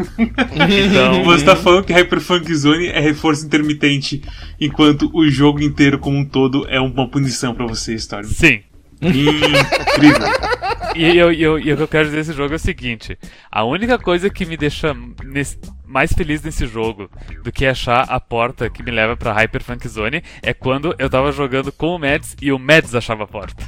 [0.64, 4.22] Então, Você tá falando que Hyperfunk Zone é reforço intermitente,
[4.60, 8.24] enquanto o jogo inteiro como um todo é uma punição pra você, Storm.
[8.24, 8.62] sim,
[9.02, 10.26] Incrível.
[10.94, 13.18] E, eu, eu, e o que eu quero dizer desse jogo é o seguinte:
[13.50, 17.10] a única coisa que me deixa nesse- mais feliz nesse jogo
[17.42, 21.08] do que achar a porta que me leva pra Hyper Funk Zone é quando eu
[21.10, 23.64] tava jogando com o Mads e o Mads achava a porta.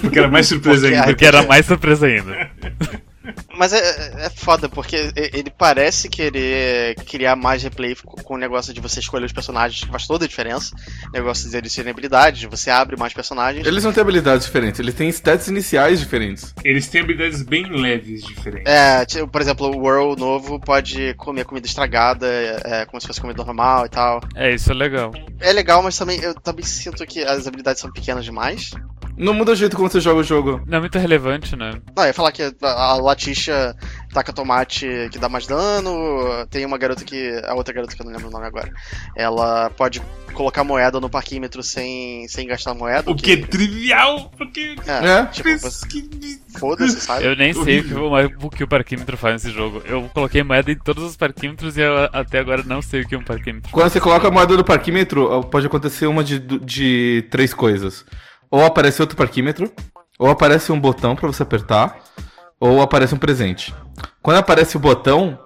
[0.00, 1.06] Porque era mais surpresa Porque ainda.
[1.06, 2.50] Porque era mais surpresa ainda.
[3.56, 8.74] Mas é, é foda, porque ele parece querer criar mais replay com com o negócio
[8.74, 10.76] de você escolher os personagens, que faz toda a diferença.
[11.14, 13.66] Negócio de eles terem habilidades, você abre mais personagens.
[13.66, 16.54] Eles não têm habilidades diferentes, eles têm stats iniciais diferentes.
[16.62, 18.70] Eles têm habilidades bem leves diferentes.
[18.70, 22.26] É, tipo, por exemplo, o World novo pode comer comida estragada,
[22.64, 24.20] é, como se fosse comida normal e tal.
[24.34, 25.10] É, isso é legal.
[25.40, 28.72] É legal, mas também eu também sinto que as habilidades são pequenas demais.
[29.18, 30.62] Não muda o jeito como você joga o jogo.
[30.66, 31.72] Não é muito relevante, né?
[31.96, 33.74] Não, eu ia falar que a, a Laticia
[34.14, 36.46] taca tomate que dá mais dano.
[36.50, 37.40] Tem uma garota que.
[37.44, 38.70] A outra garota que eu não lembro o nome agora.
[39.16, 40.00] Ela pode
[40.32, 43.10] colocar moeda no parquímetro sem, sem gastar moeda.
[43.10, 44.76] O que é trivial, porque.
[44.86, 45.26] É, É.
[45.26, 45.48] tipo,
[45.88, 47.24] que- foda-se, sabe?
[47.24, 49.82] Eu nem sei o que, o, que parquímetro faz nesse jogo.
[49.84, 53.14] Eu coloquei moeda em todos os parquímetros e eu até agora não sei o que
[53.14, 53.70] é um parquímetro.
[53.72, 58.04] Quando você coloca a moeda do parquímetro, pode acontecer uma de, de três coisas.
[58.50, 59.70] Ou aparece outro parquímetro,
[60.18, 61.98] ou aparece um botão pra você apertar,
[62.58, 63.74] ou aparece um presente.
[64.22, 65.38] Quando aparece o botão,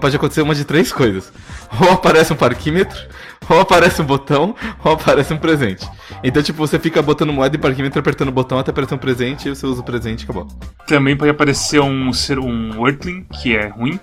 [0.00, 1.32] pode acontecer uma de três coisas.
[1.80, 2.98] Ou aparece um parquímetro,
[3.48, 5.88] ou aparece um botão, ou aparece um presente.
[6.22, 9.48] Então, tipo, você fica botando moeda e parquímetro, apertando o botão até aparecer um presente,
[9.48, 10.46] e você usa o presente e acabou.
[10.86, 13.98] Também pode aparecer um ser um Earthling, que é ruim.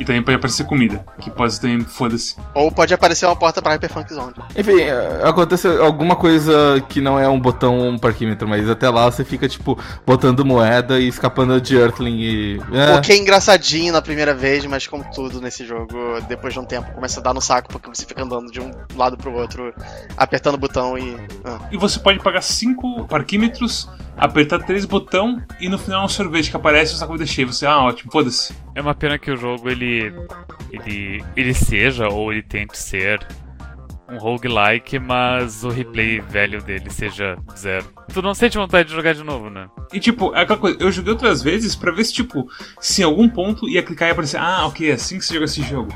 [0.00, 2.34] E também pode aparecer comida, que pode ser também foda-se.
[2.54, 4.32] Ou pode aparecer uma porta pra Hyperfunk Zone.
[4.56, 8.88] Enfim, é, acontece alguma coisa que não é um botão ou um parquímetro, mas até
[8.88, 12.60] lá você fica, tipo, botando moeda e escapando de Earthling e.
[12.72, 12.96] É.
[12.96, 15.94] O que é engraçadinho na primeira vez, mas como tudo nesse jogo,
[16.26, 18.70] depois de um tempo começa a dar no saco porque você fica andando de um
[18.96, 19.74] lado pro outro,
[20.16, 21.14] apertando o botão e.
[21.44, 21.58] ah.
[21.70, 23.86] E você pode pagar 5 parquímetros,
[24.16, 27.12] apertar três botão e no final é um sorvete que aparece e você tá com
[27.12, 27.46] a comida cheia.
[27.46, 28.54] Você, ah, ótimo, foda-se.
[28.80, 30.10] É uma pena que o jogo ele
[30.72, 33.20] ele ele seja ou ele tente ser
[34.08, 37.84] um roguelike, mas o replay velho dele seja zero.
[38.10, 39.68] Tu não sente vontade de jogar de novo, né?
[39.92, 42.48] E tipo, é aquela coisa, eu joguei outras vezes pra ver se, tipo,
[42.80, 45.44] se em algum ponto ia clicar e aparecer, ah, ok, é assim que se joga
[45.44, 45.92] esse jogo.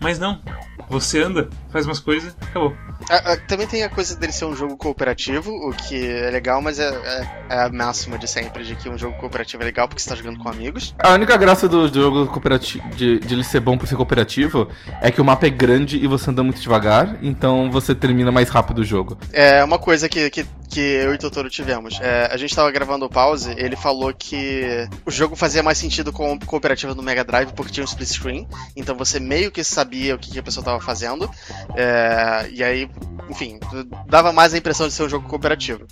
[0.00, 0.40] Mas não.
[0.88, 2.74] Você anda, faz umas coisas, acabou.
[3.10, 6.62] Ah, ah, também tem a coisa dele ser um jogo cooperativo, o que é legal,
[6.62, 9.88] mas é, é- é a máxima de sempre, de que um jogo cooperativo é legal
[9.88, 10.94] porque você tá jogando com amigos.
[10.98, 14.68] A única graça do jogo cooperativo, de, de ele ser bom por ser cooperativo,
[15.00, 18.48] é que o mapa é grande e você anda muito devagar, então você termina mais
[18.48, 19.18] rápido o jogo.
[19.32, 21.98] É uma coisa que, que, que eu e o Totoro tivemos.
[22.00, 26.12] É, a gente tava gravando o pause, ele falou que o jogo fazia mais sentido
[26.12, 30.14] com cooperativo no Mega Drive porque tinha um split screen, então você meio que sabia
[30.14, 31.30] o que, que a pessoa tava fazendo.
[31.74, 32.90] É, e aí,
[33.28, 33.58] enfim,
[34.06, 35.86] dava mais a impressão de ser um jogo cooperativo.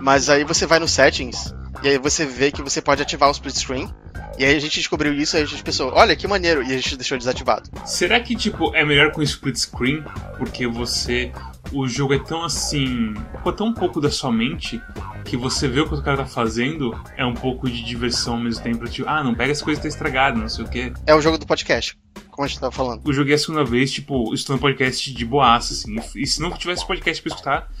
[0.00, 3.32] Mas aí você vai no settings e aí você vê que você pode ativar o
[3.32, 3.94] split screen.
[4.38, 6.76] E aí a gente descobriu isso e a gente pensou, olha que maneiro, e a
[6.76, 7.70] gente deixou desativado.
[7.86, 10.04] Será que, tipo, é melhor com split screen?
[10.36, 11.32] Porque você.
[11.72, 13.14] O jogo é tão assim.
[13.34, 14.80] Ocupa tão pouco da sua mente
[15.24, 18.40] que você vê o que o cara tá fazendo é um pouco de diversão ao
[18.40, 18.88] mesmo tempo.
[18.88, 20.92] Tipo, ah, não pega as coisas que tá estragado, não sei o quê.
[21.06, 21.98] É o jogo do podcast,
[22.30, 23.02] como a gente tava falando.
[23.04, 25.96] Eu joguei a segunda vez, tipo, estudando podcast de boaça, assim.
[26.14, 27.72] E se não tivesse podcast pra escutar,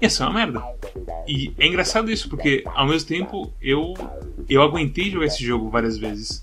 [0.00, 0.62] ia ser uma merda.
[1.26, 3.94] E é engraçado isso, porque ao mesmo tempo eu,
[4.48, 6.42] eu aguentei jogar esse jogo várias vezes.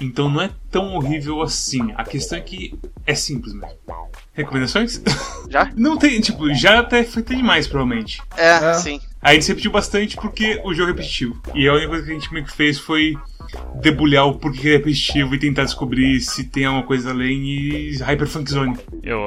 [0.00, 1.92] Então não é tão horrível assim.
[1.96, 2.74] A questão é que
[3.06, 3.76] é simples mesmo.
[4.36, 5.02] Recomendações?
[5.50, 5.70] Já?
[5.74, 8.22] Não tem, tipo, já até foi até demais, provavelmente.
[8.36, 8.74] É, É.
[8.74, 9.00] sim.
[9.22, 11.40] A gente repetiu bastante porque o jogo é repetitivo.
[11.54, 13.16] E a única coisa que a gente meio que fez foi
[13.80, 17.44] debulhar o porquê que ele é repetitivo e tentar descobrir se tem alguma coisa além
[17.44, 18.76] e Hyperfunk Zone.
[19.02, 19.18] Eu,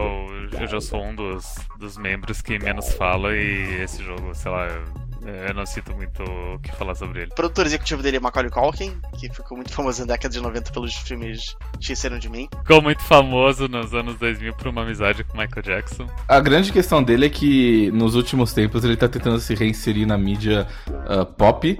[0.60, 1.44] eu já sou um dos,
[1.78, 4.84] dos membros que menos fala e esse jogo, sei lá, eu,
[5.26, 7.32] Eu não sinto muito o que falar sobre ele.
[7.32, 10.72] O produtor executivo dele é Macaulay Culkin, que ficou muito famoso na década de 90
[10.72, 12.48] pelos filmes Esqueceram de Mim.
[12.60, 16.08] Ficou muito famoso nos anos 2000 por uma amizade com Michael Jackson.
[16.28, 20.18] A grande questão dele é que nos últimos tempos ele tá tentando se reinserir na
[20.18, 21.78] mídia uh, pop.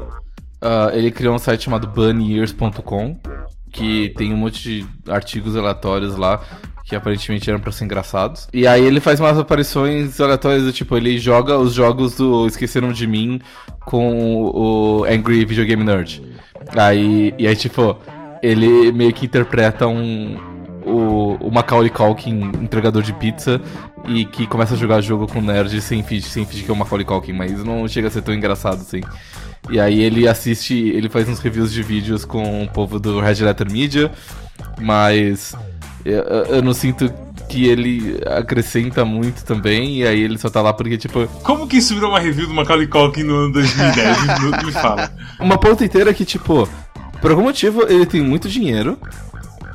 [0.62, 3.18] Uh, ele criou um site chamado bunyears.com,
[3.72, 6.42] que tem um monte de artigos aleatórios lá
[6.90, 8.48] que aparentemente eram pra ser engraçados.
[8.52, 12.92] E aí ele faz umas aparições aleatórias do tipo, ele joga os jogos do Esqueceram
[12.92, 13.40] de Mim
[13.86, 16.24] com o Angry Video Game Nerd.
[16.76, 17.96] Aí, e aí, tipo,
[18.42, 20.36] ele meio que interpreta um,
[20.84, 23.62] o, o Macaulay Culkin, entregador de pizza,
[24.08, 26.78] e que começa a jogar jogo com nerd sem fingir, sem fingir que é o
[26.78, 29.02] Macaulay Culkin, mas não chega a ser tão engraçado assim.
[29.70, 33.44] E aí ele assiste, ele faz uns reviews de vídeos com o povo do Red
[33.44, 34.12] Letter Media,
[34.82, 35.56] mas
[36.06, 37.12] eu, eu não sinto
[37.50, 41.28] que ele acrescenta muito também, e aí ele só tá lá porque, tipo.
[41.44, 44.18] Como que isso virou uma review do Macaulay Culkin no ano 2010?
[44.42, 45.12] me, me fala.
[45.40, 46.70] Uma ponta inteira que, tipo,
[47.20, 48.98] por algum motivo ele tem muito dinheiro.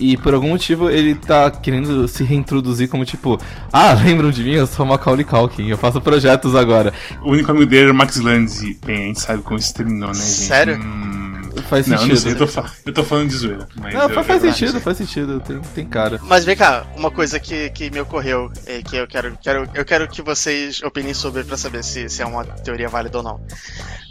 [0.00, 3.40] E por algum motivo ele tá querendo se reintroduzir como tipo,
[3.72, 4.54] ah, lembram de mim?
[4.54, 6.92] Eu sou Macaulay Culkin, eu faço projetos agora.
[7.22, 8.60] O único amigo dele era Max Landis.
[8.84, 10.24] Bem, a gente sabe como isso terminou, né, gente?
[10.24, 10.78] Sério?
[10.78, 11.33] Hum...
[11.62, 12.10] Faz Não, sentido.
[12.14, 13.68] não sei, eu tô, eu tô falando de zoeira.
[13.76, 16.18] Mas Não, eu- faz, eu- faz sentido, faz sentido, tem, tem cara.
[16.22, 19.84] Mas vem cá, uma coisa que, que me ocorreu, é que eu quero, quero, eu
[19.84, 23.40] quero que vocês opinem sobre pra saber se, se é uma teoria válida ou não.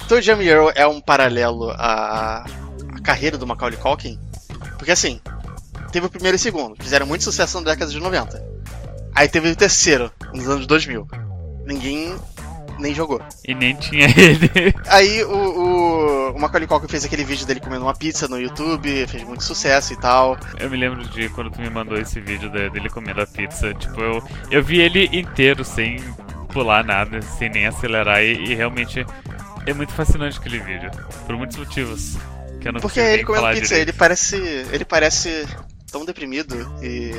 [0.07, 2.43] Toe Jam Earl é um paralelo à,
[2.95, 4.19] à carreira do Macaulay Culkin?
[4.77, 5.19] Porque assim,
[5.91, 8.43] teve o primeiro e o segundo, fizeram muito sucesso na década de 90.
[9.15, 11.07] Aí teve o terceiro, nos anos 2000.
[11.65, 12.15] Ninguém
[12.79, 13.21] nem jogou.
[13.47, 14.51] E nem tinha ele.
[14.87, 19.07] Aí o, o, o Macaulay Culkin fez aquele vídeo dele comendo uma pizza no YouTube,
[19.07, 20.37] fez muito sucesso e tal.
[20.59, 23.73] Eu me lembro de quando tu me mandou esse vídeo de- dele comendo a pizza.
[23.73, 25.97] Tipo, eu, eu vi ele inteiro, sem
[26.51, 28.21] pular nada, sem nem acelerar.
[28.21, 29.05] E, e realmente
[29.65, 30.91] é muito fascinante aquele vídeo.
[31.25, 32.17] Por muitos motivos.
[32.61, 33.89] Que eu não Porque ele comendo pizza, direito.
[33.89, 34.35] ele parece.
[34.71, 35.45] ele parece
[35.93, 37.11] tão deprimido e.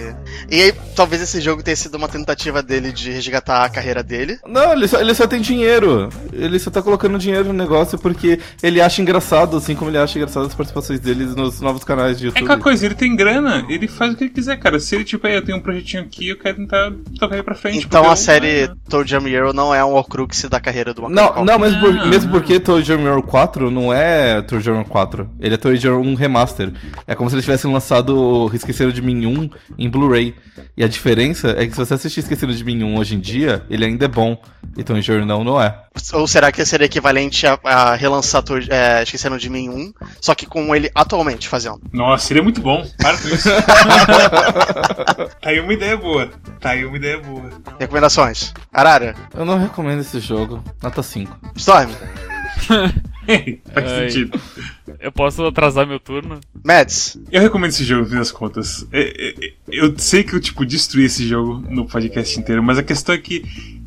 [0.51, 4.37] E aí, talvez esse jogo tenha sido uma tentativa dele de resgatar a carreira dele.
[4.47, 6.09] Não, ele só, ele só tem dinheiro.
[6.33, 10.19] Ele só tá colocando dinheiro no negócio porque ele acha engraçado, assim como ele acha
[10.19, 12.43] engraçado as participações dele nos novos canais de É YouTube.
[12.45, 14.81] aquela coisa, ele tem grana, ele faz o que ele quiser, cara.
[14.81, 17.55] Se ele, tipo, aí, eu tenho um projetinho aqui, eu quero tentar tocar ele pra
[17.55, 17.87] frente.
[17.87, 21.33] Então a série Toe Jam Earl não é um Horcrux da carreira do Macaulay Não,
[21.33, 21.47] Culkin.
[21.53, 22.07] não, mas por- Ah.
[22.07, 25.31] mesmo porque Toy Journal 4 não é Toy Journal 4.
[25.39, 26.73] Ele é Toy Journal 1 Remaster.
[27.07, 30.35] É como se eles tivessem lançado o Esqueceram de Mim 1 em Blu-ray.
[30.77, 33.65] E a diferença é que se você assistir Esqueceram de Mim 1 hoje em dia,
[33.69, 34.41] ele ainda é bom.
[34.77, 35.83] E Toy Journal não é.
[36.15, 40.47] Ou será que seria equivalente a, a relançar é, Esqueceram de Mim 1, só que
[40.47, 41.81] com ele atualmente fazendo?
[41.93, 42.85] Nossa, seria muito bom.
[42.99, 43.49] Para com isso.
[45.41, 46.31] tá aí uma ideia boa.
[46.61, 47.51] Tá aí uma ideia boa.
[47.79, 48.53] Recomendações.
[48.73, 50.65] Arara, Eu não recomendo esse jogo.
[50.83, 51.39] Nota 5.
[51.57, 51.91] Storm,
[53.73, 54.11] Faz Ai.
[54.11, 54.41] sentido.
[55.01, 56.41] Eu posso atrasar meu turno?
[56.63, 58.87] Mads, Eu recomendo esse jogo, no fim das contas.
[58.93, 62.79] É, é, é, Eu sei que eu, tipo, destruí esse jogo no podcast inteiro, mas
[62.79, 63.45] a questão é que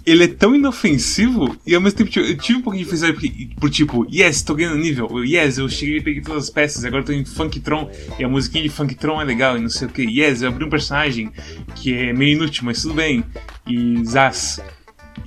[0.07, 3.55] ele é tão inofensivo e ao mesmo tempo tipo, eu tive um pouquinho de felicidade
[3.59, 7.03] por tipo, yes, tô ganhando nível, yes, eu cheguei e peguei todas as peças, agora
[7.03, 10.03] tô em Funktron e a musiquinha de Funktron é legal e não sei o que,
[10.03, 11.29] yes, eu abri um personagem
[11.75, 13.21] que é meio inútil, mas tudo bem,
[13.67, 14.61] e zaz.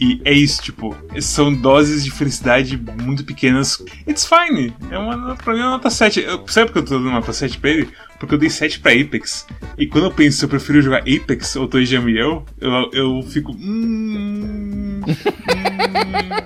[0.01, 3.85] E é isso, tipo, são doses de felicidade muito pequenas.
[4.09, 4.73] It's fine.
[4.91, 6.21] É uma, pra mim é uma nota 7.
[6.21, 7.89] Eu, sabe por que eu tô dando nota 7 pra ele?
[8.19, 9.47] Porque eu dei 7 pra Apex.
[9.77, 13.23] E quando eu penso se eu prefiro jogar Apex ou Toy Jam eu, eu, eu
[13.23, 13.53] fico.
[13.53, 15.11] Hum, hum.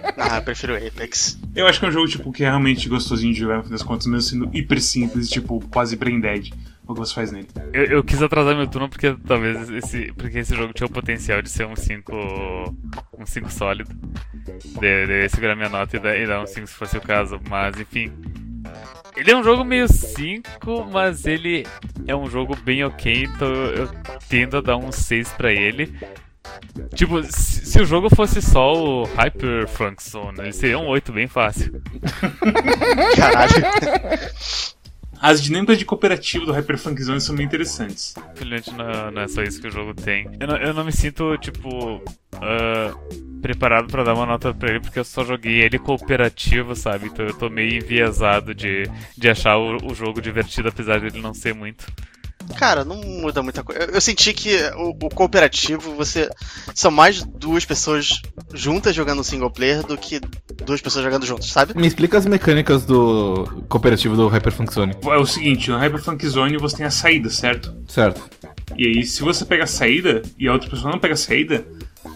[0.44, 1.38] eu prefiro Apex.
[1.54, 3.70] Eu acho que é um jogo tipo, que é realmente gostosinho de jogar, no fim
[3.70, 6.50] das contas, mesmo sendo hiper simples, tipo, quase brain dead.
[6.87, 7.48] O que você faz nele.
[7.72, 10.12] Eu, eu quis atrasar meu turno porque talvez esse.
[10.12, 12.12] Porque esse jogo tinha o potencial de ser um 5.
[13.18, 13.90] Um 5 sólido.
[14.78, 17.40] De, de segurar minha nota e dar, e dar um 5 se fosse o caso.
[17.48, 18.12] Mas enfim.
[19.16, 21.64] Ele é um jogo meio 5, mas ele
[22.07, 23.88] é um jogo bem ok, então eu
[24.28, 25.94] tendo a dar um 6 pra ele.
[26.94, 31.12] Tipo, se, se o jogo fosse só o Hyper Funk Zone, ele seria um 8
[31.12, 31.83] bem fácil.
[33.16, 33.54] Caralho.
[35.20, 38.14] As dinâmicas de cooperativo do Hyper Funk Zone são bem interessantes.
[38.35, 40.28] Infelizmente não, não é só isso que o jogo tem.
[40.38, 42.03] Eu não, eu não me sinto, tipo,
[42.34, 42.95] ah,
[43.40, 47.07] preparado pra dar uma nota pra ele, porque eu só joguei ele cooperativo, sabe?
[47.07, 48.84] Então eu tô meio enviesado de,
[49.16, 51.86] de achar o, o jogo divertido, apesar de ele não ser muito.
[52.57, 53.82] Cara, não muda muita coisa.
[53.82, 56.28] Eu, eu senti que o, o cooperativo, você.
[56.74, 58.20] São mais duas pessoas
[58.53, 60.20] juntas jogando single player do que
[60.64, 61.74] duas pessoas jogando juntas, sabe?
[61.74, 64.97] Me explica as mecânicas do cooperativo do Hyperfunk Zone.
[65.03, 67.74] É o seguinte, no Hyper Funk Zone você tem a saída, certo?
[67.88, 68.22] Certo.
[68.76, 71.64] E aí, se você pega a saída e a outra pessoa não pega a saída,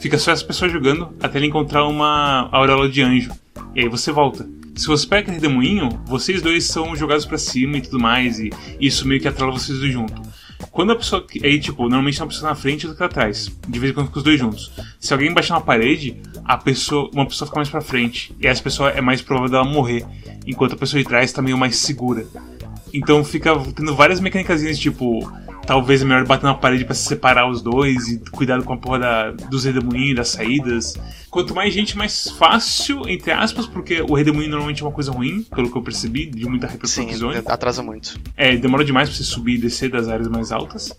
[0.01, 3.33] fica só essa pessoa jogando até ele encontrar uma auréola de anjo.
[3.75, 4.47] E aí você volta.
[4.79, 8.51] Se você pega redemoinho, vocês dois são jogados para cima e tudo mais, e
[8.81, 10.23] isso meio que atrela vocês dois junto.
[10.71, 11.27] Quando a pessoa.
[11.43, 13.51] Aí, tipo, normalmente tem uma pessoa na frente e outra atrás.
[13.67, 14.71] De vez em quando fica os dois juntos.
[15.01, 17.11] Se alguém baixar na parede, a pessoa.
[17.13, 18.33] Uma pessoa fica mais pra frente.
[18.41, 20.07] E essa pessoa é mais provável dela morrer.
[20.47, 22.25] Enquanto a pessoa de trás tá meio mais segura.
[22.95, 25.29] Então fica tendo várias mecânicas, tipo,
[25.69, 28.77] talvez é melhor bater na parede para se separar os dois e cuidado com a
[28.79, 30.95] porra da, dos redemoinhos, das saídas.
[31.31, 35.43] Quanto mais gente, mais fácil, entre aspas, porque o redemoinho normalmente é uma coisa ruim,
[35.55, 38.19] pelo que eu percebi, de muita repercussão Sim, atrasa muito.
[38.35, 40.99] É, demora demais pra você subir e descer das áreas mais altas.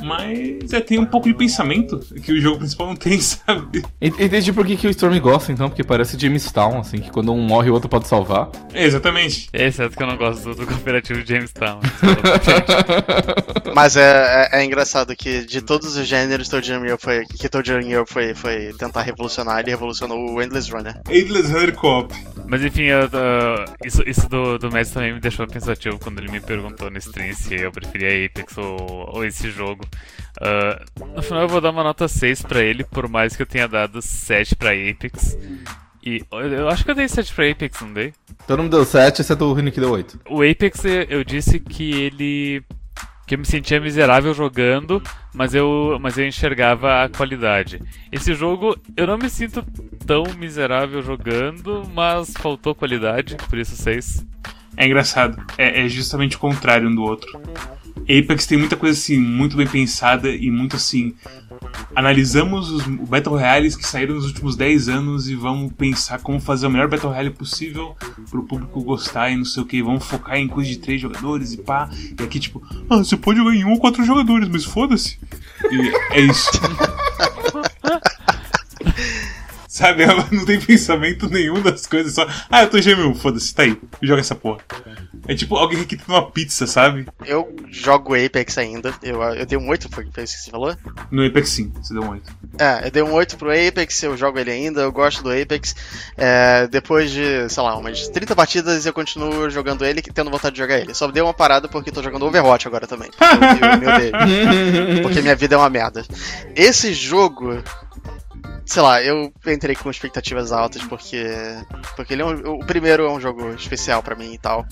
[0.00, 3.82] Mas é, tem um pouco de pensamento que o jogo principal não tem, sabe?
[4.00, 7.40] Entendi por que, que o Storm gosta, então, porque parece Jamestown, assim, que quando um
[7.40, 8.50] morre o outro pode salvar.
[8.72, 9.48] É, exatamente.
[9.52, 11.80] É certo que eu não gosto do, do cooperativo Jamestown.
[13.74, 16.48] Mas é, é, é, engraçado que de todos os gêneros
[16.98, 21.00] foi, que Toad Hero foi, foi tentar revolucionar, ele revolucionou o Endless Runner.
[21.10, 22.14] Endless Runner Co-op.
[22.46, 26.30] Mas enfim, eu, uh, isso, isso do, do Messi também me deixou pensativo quando ele
[26.30, 29.75] me perguntou no stream se eu preferia Apex ou, ou esse jogo.
[29.84, 33.46] Uh, no final eu vou dar uma nota 6 pra ele, por mais que eu
[33.46, 35.36] tenha dado 7 pra Apex.
[36.04, 38.12] E eu acho que eu dei 7 pra Apex, não dei?
[38.46, 40.20] Todo mundo deu 7, exceto o Rino que deu 8.
[40.30, 42.62] O Apex eu disse que ele.
[43.26, 45.02] que eu me sentia miserável jogando,
[45.34, 47.82] mas eu, mas eu enxergava a qualidade.
[48.12, 49.64] Esse jogo eu não me sinto
[50.06, 54.24] tão miserável jogando, mas faltou qualidade, por isso 6.
[54.76, 57.40] É engraçado, é, é justamente o contrário um do outro.
[58.02, 61.14] Apex tem muita coisa assim, muito bem pensada e muito assim.
[61.94, 66.66] Analisamos os Battle Royales que saíram nos últimos 10 anos e vamos pensar como fazer
[66.66, 67.96] o melhor Battle Royale possível
[68.30, 69.82] pro público gostar e não sei o que.
[69.82, 71.88] Vamos focar em coisa de 3 jogadores e pá.
[72.18, 75.18] E aqui, tipo, ah, você pode jogar em 1 ou 4 jogadores, mas foda-se.
[75.70, 76.50] E é isso.
[79.76, 82.26] Sabe, não tem pensamento nenhum das coisas, só.
[82.50, 84.60] Ah, eu tô gêmeo, foda-se, tá aí, joga essa porra.
[85.28, 87.06] É tipo alguém que tem uma pizza, sabe?
[87.24, 88.94] Eu jogo Apex ainda.
[89.02, 90.76] Eu, eu dei um 8, foi isso que você falou?
[91.10, 92.36] No Apex sim, você deu um 8.
[92.58, 95.74] É, eu dei um 8 pro Apex, eu jogo ele ainda, eu gosto do Apex.
[96.16, 100.62] É, depois de, sei lá, umas 30 partidas eu continuo jogando ele, tendo vontade de
[100.62, 100.94] jogar ele.
[100.94, 103.10] Só dei uma parada porque tô jogando Overwatch agora também.
[103.10, 104.12] Porque,
[105.02, 106.04] porque minha vida é uma merda.
[106.54, 107.62] Esse jogo,
[108.66, 111.24] sei lá, eu entrei com expectativas altas porque
[111.94, 114.66] porque ele é um, o primeiro é um jogo especial para mim e tal.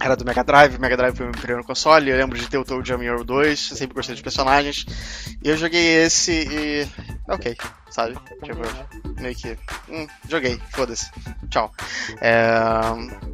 [0.00, 2.64] Era do Mega Drive, Mega Drive foi meu primeiro console, eu lembro de ter o
[2.64, 4.84] Toad Jam Hero 2, eu sempre gostei dos personagens.
[5.42, 6.88] E eu joguei esse e.
[7.28, 7.56] Ok,
[7.90, 8.14] sabe?
[8.42, 8.60] Tipo,
[9.20, 9.56] meio que.
[9.88, 11.10] Hum, joguei, foda-se.
[11.48, 11.72] Tchau.
[12.20, 12.36] É...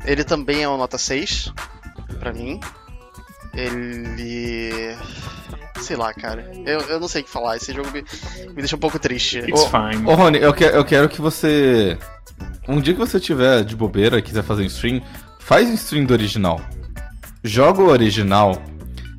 [0.04, 1.52] Ele também é um nota 6
[2.20, 2.60] pra mim.
[3.54, 4.96] Ele
[5.82, 6.50] sei lá, cara.
[6.64, 7.56] Eu, eu não sei o que falar.
[7.56, 8.04] Esse jogo me,
[8.48, 9.38] me deixa um pouco triste.
[9.38, 10.06] It's fine.
[10.06, 11.98] Ô, Rony, eu, que, eu quero que você.
[12.66, 15.02] Um dia que você tiver de bobeira e quiser fazer um stream,
[15.38, 16.60] faz um stream do original.
[17.44, 18.62] Joga o original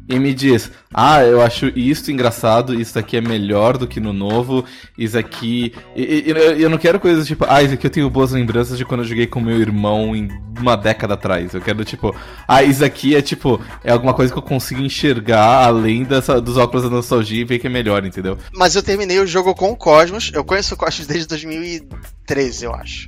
[0.07, 4.13] e me diz: Ah, eu acho isso engraçado, isso aqui é melhor do que no
[4.13, 4.65] novo,
[4.97, 5.73] isso aqui.
[5.95, 8.85] E, e, eu não quero coisas tipo, ah, isso aqui eu tenho boas lembranças de
[8.85, 10.29] quando eu joguei com meu irmão em
[10.59, 11.53] uma década atrás.
[11.53, 12.15] Eu quero, tipo,
[12.47, 16.57] ah, isso aqui é tipo, é alguma coisa que eu consigo enxergar além dessa, dos
[16.57, 18.37] óculos da nostalgia e ver que é melhor, entendeu?
[18.53, 22.73] Mas eu terminei o jogo com o Cosmos, eu conheço o Cosmos desde 2013, eu
[22.73, 23.07] acho.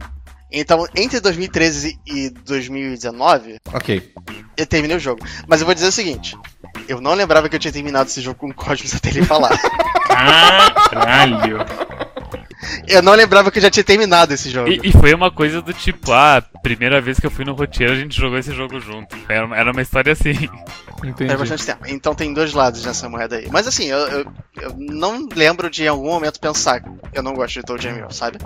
[0.51, 3.57] Então, entre 2013 e 2019.
[3.73, 4.13] Ok.
[4.55, 5.25] Eu terminei o jogo.
[5.47, 6.37] Mas eu vou dizer o seguinte:
[6.87, 9.57] eu não lembrava que eu tinha terminado esse jogo com o Cosmos até ele falar.
[10.89, 11.65] Caralho!
[12.87, 14.69] Eu não lembrava que eu já tinha terminado esse jogo.
[14.69, 17.93] E, e, foi uma coisa do tipo, ah, primeira vez que eu fui no roteiro
[17.93, 19.15] a gente jogou esse jogo junto.
[19.29, 20.49] Era, era uma história assim.
[21.03, 21.31] Entendi.
[21.31, 21.85] É bastante tempo.
[21.87, 23.47] Então tem dois lados nessa moeda aí.
[23.51, 24.25] Mas assim, eu, eu,
[24.61, 28.37] eu não lembro de em algum momento pensar eu não gosto de Toad Jam sabe?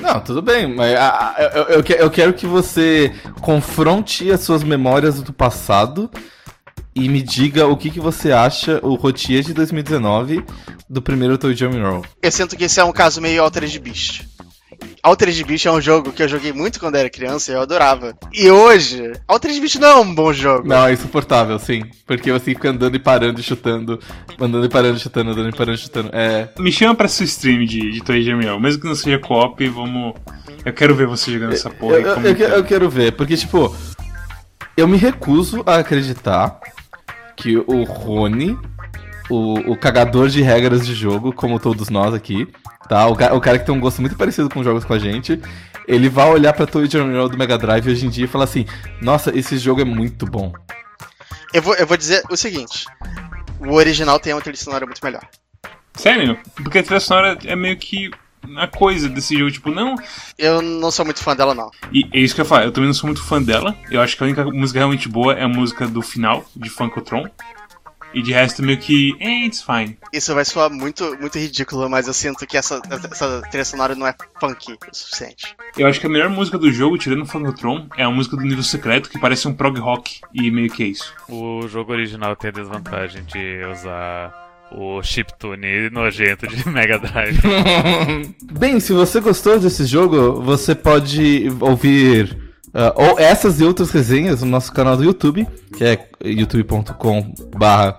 [0.00, 4.62] Não, tudo bem, mas a, a, eu, eu, eu quero que você confronte as suas
[4.62, 6.10] memórias do passado
[7.00, 10.44] e me diga o que, que você acha o Rotier de 2019
[10.88, 12.04] do primeiro Toy Jam Roll.
[12.22, 14.28] Eu sinto que esse é um caso meio Altered Beast.
[15.02, 18.14] Altered Beast é um jogo que eu joguei muito quando era criança e eu adorava.
[18.34, 20.68] E hoje, Altered Beast não é um bom jogo.
[20.68, 21.84] Não, é insuportável, sim.
[22.06, 23.98] Porque você fica andando e parando e chutando,
[24.38, 26.10] andando e parando e chutando, andando e parando e chutando.
[26.12, 26.50] É.
[26.58, 28.60] Me chama pra sua stream de, de Toy Jam Roll.
[28.60, 30.14] Mesmo que não seja co-op, vamos...
[30.66, 31.94] Eu quero ver você jogando essa porra.
[31.94, 33.74] Eu, eu, eu, eu quero ver, porque, tipo...
[34.76, 36.58] Eu me recuso a acreditar
[37.40, 38.58] que o Rony,
[39.30, 42.46] o, o cagador de regras de jogo, como todos nós aqui,
[42.88, 43.06] tá?
[43.06, 45.40] O, o cara que tem um gosto muito parecido com jogos com a gente,
[45.88, 48.66] ele vai olhar pra Toy Journal do Mega Drive hoje em dia e falar assim:
[49.00, 50.52] Nossa, esse jogo é muito bom.
[51.52, 52.84] Eu vou, eu vou dizer o seguinte:
[53.58, 55.26] o original tem uma trilha sonora muito melhor.
[55.94, 56.38] Sério?
[56.54, 58.10] Porque a trilha sonora é meio que
[58.56, 59.94] a coisa desse jogo, tipo, não.
[60.38, 61.70] Eu não sou muito fã dela, não.
[61.92, 63.76] E é isso que eu ia falar, eu também não sou muito fã dela.
[63.90, 67.28] Eu acho que a única música realmente boa é a música do final, de Funkotron.
[68.12, 69.16] E de resto, meio que.
[69.20, 69.96] Eh, it's fine.
[70.12, 72.80] Isso vai soar muito, muito ridículo, mas eu sinto que essa,
[73.10, 75.54] essa trilha sonora não é funk o suficiente.
[75.76, 78.42] Eu acho que a melhor música do jogo, tirando o Funkotron, é a música do
[78.42, 80.20] nível secreto, que parece um prog rock.
[80.34, 81.14] E meio que é isso.
[81.28, 87.38] O jogo original tem a desvantagem de usar o chiptune nojento de Mega Drive.
[88.58, 92.36] Bem, se você gostou desse jogo, você pode ouvir
[92.68, 95.46] uh, ou essas e outras resenhas no nosso canal do YouTube,
[95.76, 97.98] que é youtube.com/barra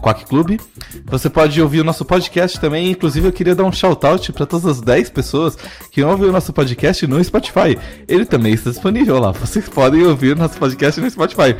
[0.00, 0.58] Quack Club.
[1.06, 2.90] Você pode ouvir o nosso podcast também.
[2.90, 5.56] Inclusive, eu queria dar um shout-out para todas as 10 pessoas
[5.90, 7.76] que ouvem o nosso podcast no Spotify.
[8.06, 9.32] Ele também está disponível lá.
[9.32, 11.56] Vocês podem ouvir o nosso podcast no Spotify.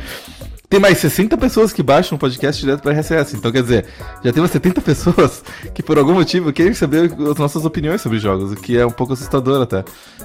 [0.69, 3.35] Tem mais 60 pessoas que baixam o podcast direto para RSS.
[3.35, 3.85] Então, quer dizer,
[4.23, 5.43] já temos 70 pessoas
[5.73, 8.91] que, por algum motivo, querem saber as nossas opiniões sobre jogos, o que é um
[8.91, 9.83] pouco assustador até.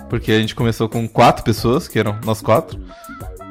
[0.08, 2.78] Porque a gente começou com quatro pessoas, que eram nós quatro.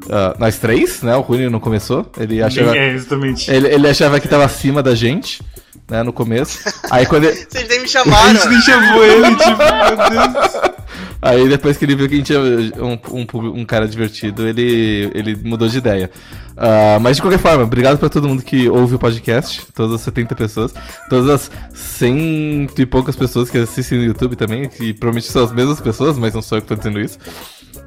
[0.05, 1.15] Uh, nós três, né?
[1.15, 2.09] O Rui não começou.
[2.17, 3.51] Ele achava, É, exatamente.
[3.51, 5.41] ele, ele achava que tava acima da gente,
[5.89, 6.01] né?
[6.01, 6.59] No começo.
[6.89, 8.33] Aí quando ele, Vocês nem me A chamaram.
[8.33, 10.78] gente nem chamou ele, tipo, meu Deus.
[11.21, 15.11] Aí depois que ele viu que a gente tinha um, um, um cara divertido, ele,
[15.13, 16.09] ele mudou de ideia.
[16.55, 20.01] Ah, mas de qualquer forma, obrigado pra todo mundo que ouve o podcast, todas as
[20.01, 20.73] 70 pessoas,
[21.09, 25.51] todas as cento e poucas pessoas que assistem no YouTube também, que provavelmente são as
[25.51, 27.17] mesmas pessoas, mas não sou eu que tô dizendo isso.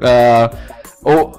[0.00, 0.50] Ah,
[1.02, 1.38] ou,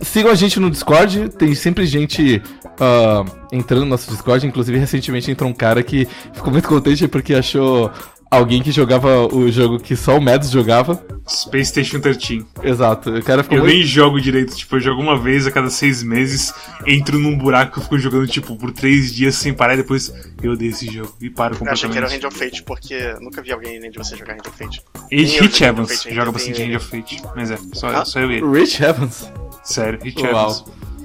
[0.00, 2.40] sigam a gente no Discord, tem sempre gente
[2.80, 7.34] ah, entrando no nosso Discord, inclusive recentemente entrou um cara que ficou muito contente porque
[7.34, 7.90] achou
[8.34, 11.02] alguém que jogava o jogo que só o Mads jogava.
[11.26, 12.44] Space Station 13.
[12.62, 13.74] Exato, o cara ficou Eu muito...
[13.76, 16.52] nem jogo direito, tipo, eu jogo uma vez a cada seis meses,
[16.86, 20.12] entro num buraco, fico jogando, tipo, por três dias sem parar e depois
[20.42, 22.24] eu odeio esse jogo e paro Eu achei que era o completamente.
[22.24, 24.82] Hand of Fate, porque nunca vi alguém nem de você jogar Hand of Fate.
[25.10, 26.62] E Nem joguei Evans Hand Fate, joga bastante.
[26.62, 28.04] Hand of Fate, mas é, só, Ah?
[28.04, 28.58] só eu e ele.
[28.60, 29.32] Rich Evans.
[29.62, 30.30] Sério, Hit Uau.
[30.50, 30.64] Evans.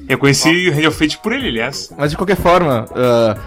[0.10, 1.94] Eu conheci Hand of Fate por ele, aliás.
[1.98, 3.38] Mas de qualquer forma, ah,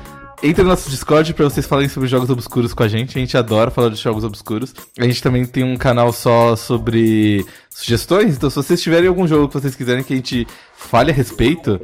[0.42, 3.16] entre no nosso Discord pra vocês falarem sobre jogos obscuros com a gente.
[3.16, 4.74] A gente adora falar de jogos obscuros.
[4.98, 8.36] A gente também tem um canal só sobre sugestões.
[8.36, 11.80] Então, se vocês tiverem algum jogo que vocês quiserem que a gente fale a respeito,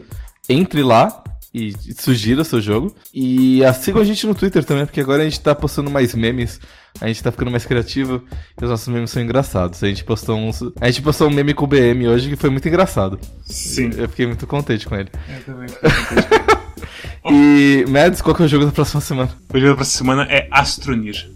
[0.48, 1.22] entre lá
[1.54, 2.94] e sugira o seu jogo.
[3.14, 6.14] E ah, sigam a gente no Twitter também, porque agora a gente tá postando mais
[6.14, 6.60] memes.
[7.00, 8.24] A gente tá ficando mais criativo
[8.60, 9.82] e os nossos memes são engraçados.
[9.82, 10.50] A gente postou um,
[10.80, 13.18] a gente postou um meme com o BM hoje que foi muito engraçado.
[13.44, 13.90] Sim.
[13.96, 15.10] Eu fiquei muito contente com ele.
[15.28, 15.68] Eu também.
[17.30, 19.30] E, Mads, qual que é o jogo da próxima semana?
[19.52, 21.30] O jogo pra essa semana é Astronir.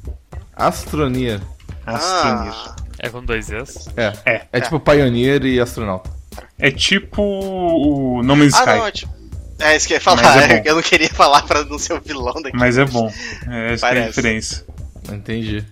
[0.55, 1.41] Astronia.
[1.87, 2.53] Astronir.
[2.55, 3.89] Ah, É com dois S?
[3.97, 4.13] É.
[4.25, 4.43] É.
[4.53, 6.11] É tipo Pioneer e Astronauta.
[6.59, 8.71] É tipo o No Man's ah Sky.
[8.79, 9.13] não, é tipo...
[9.59, 12.01] É isso que eu ia falar, é eu não queria falar pra não ser o
[12.01, 12.57] vilão daqui.
[12.57, 13.13] Mas é bom.
[13.49, 14.65] É, essa que é a diferença.
[15.13, 15.65] Entendi.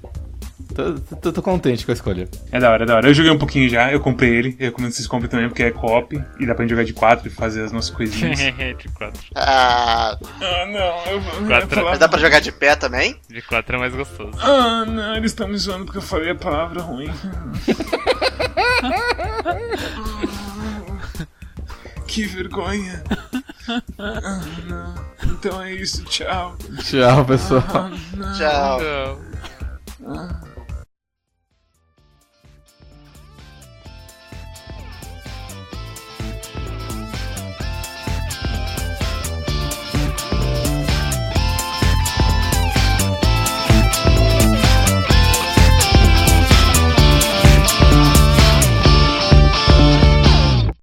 [0.75, 2.29] Tô, tô, tô contente com a escolha.
[2.53, 3.09] É da hora, é da hora.
[3.09, 4.57] Eu joguei um pouquinho já, eu comprei ele.
[4.59, 6.23] Eu recomendo que vocês comprem também, porque é co-op.
[6.39, 8.39] E dá pra gente jogar de quatro e fazer as nossas coisinhas.
[8.79, 9.21] de quatro.
[9.35, 11.69] Ah, ah, não, eu vou Quatro.
[11.71, 11.91] falar.
[11.91, 13.17] mas dá pra jogar de pé também?
[13.29, 14.33] De quatro é mais gostoso.
[14.41, 17.11] Ah, não, eles estão me zoando porque eu falei a palavra ruim.
[22.07, 23.03] que vergonha.
[23.99, 24.95] Ah, não.
[25.33, 26.57] Então é isso, tchau.
[26.83, 27.63] Tchau, pessoal.
[27.75, 28.39] Ah, não.
[28.39, 29.21] Tchau.
[30.01, 30.15] Não.
[30.17, 30.41] Ah.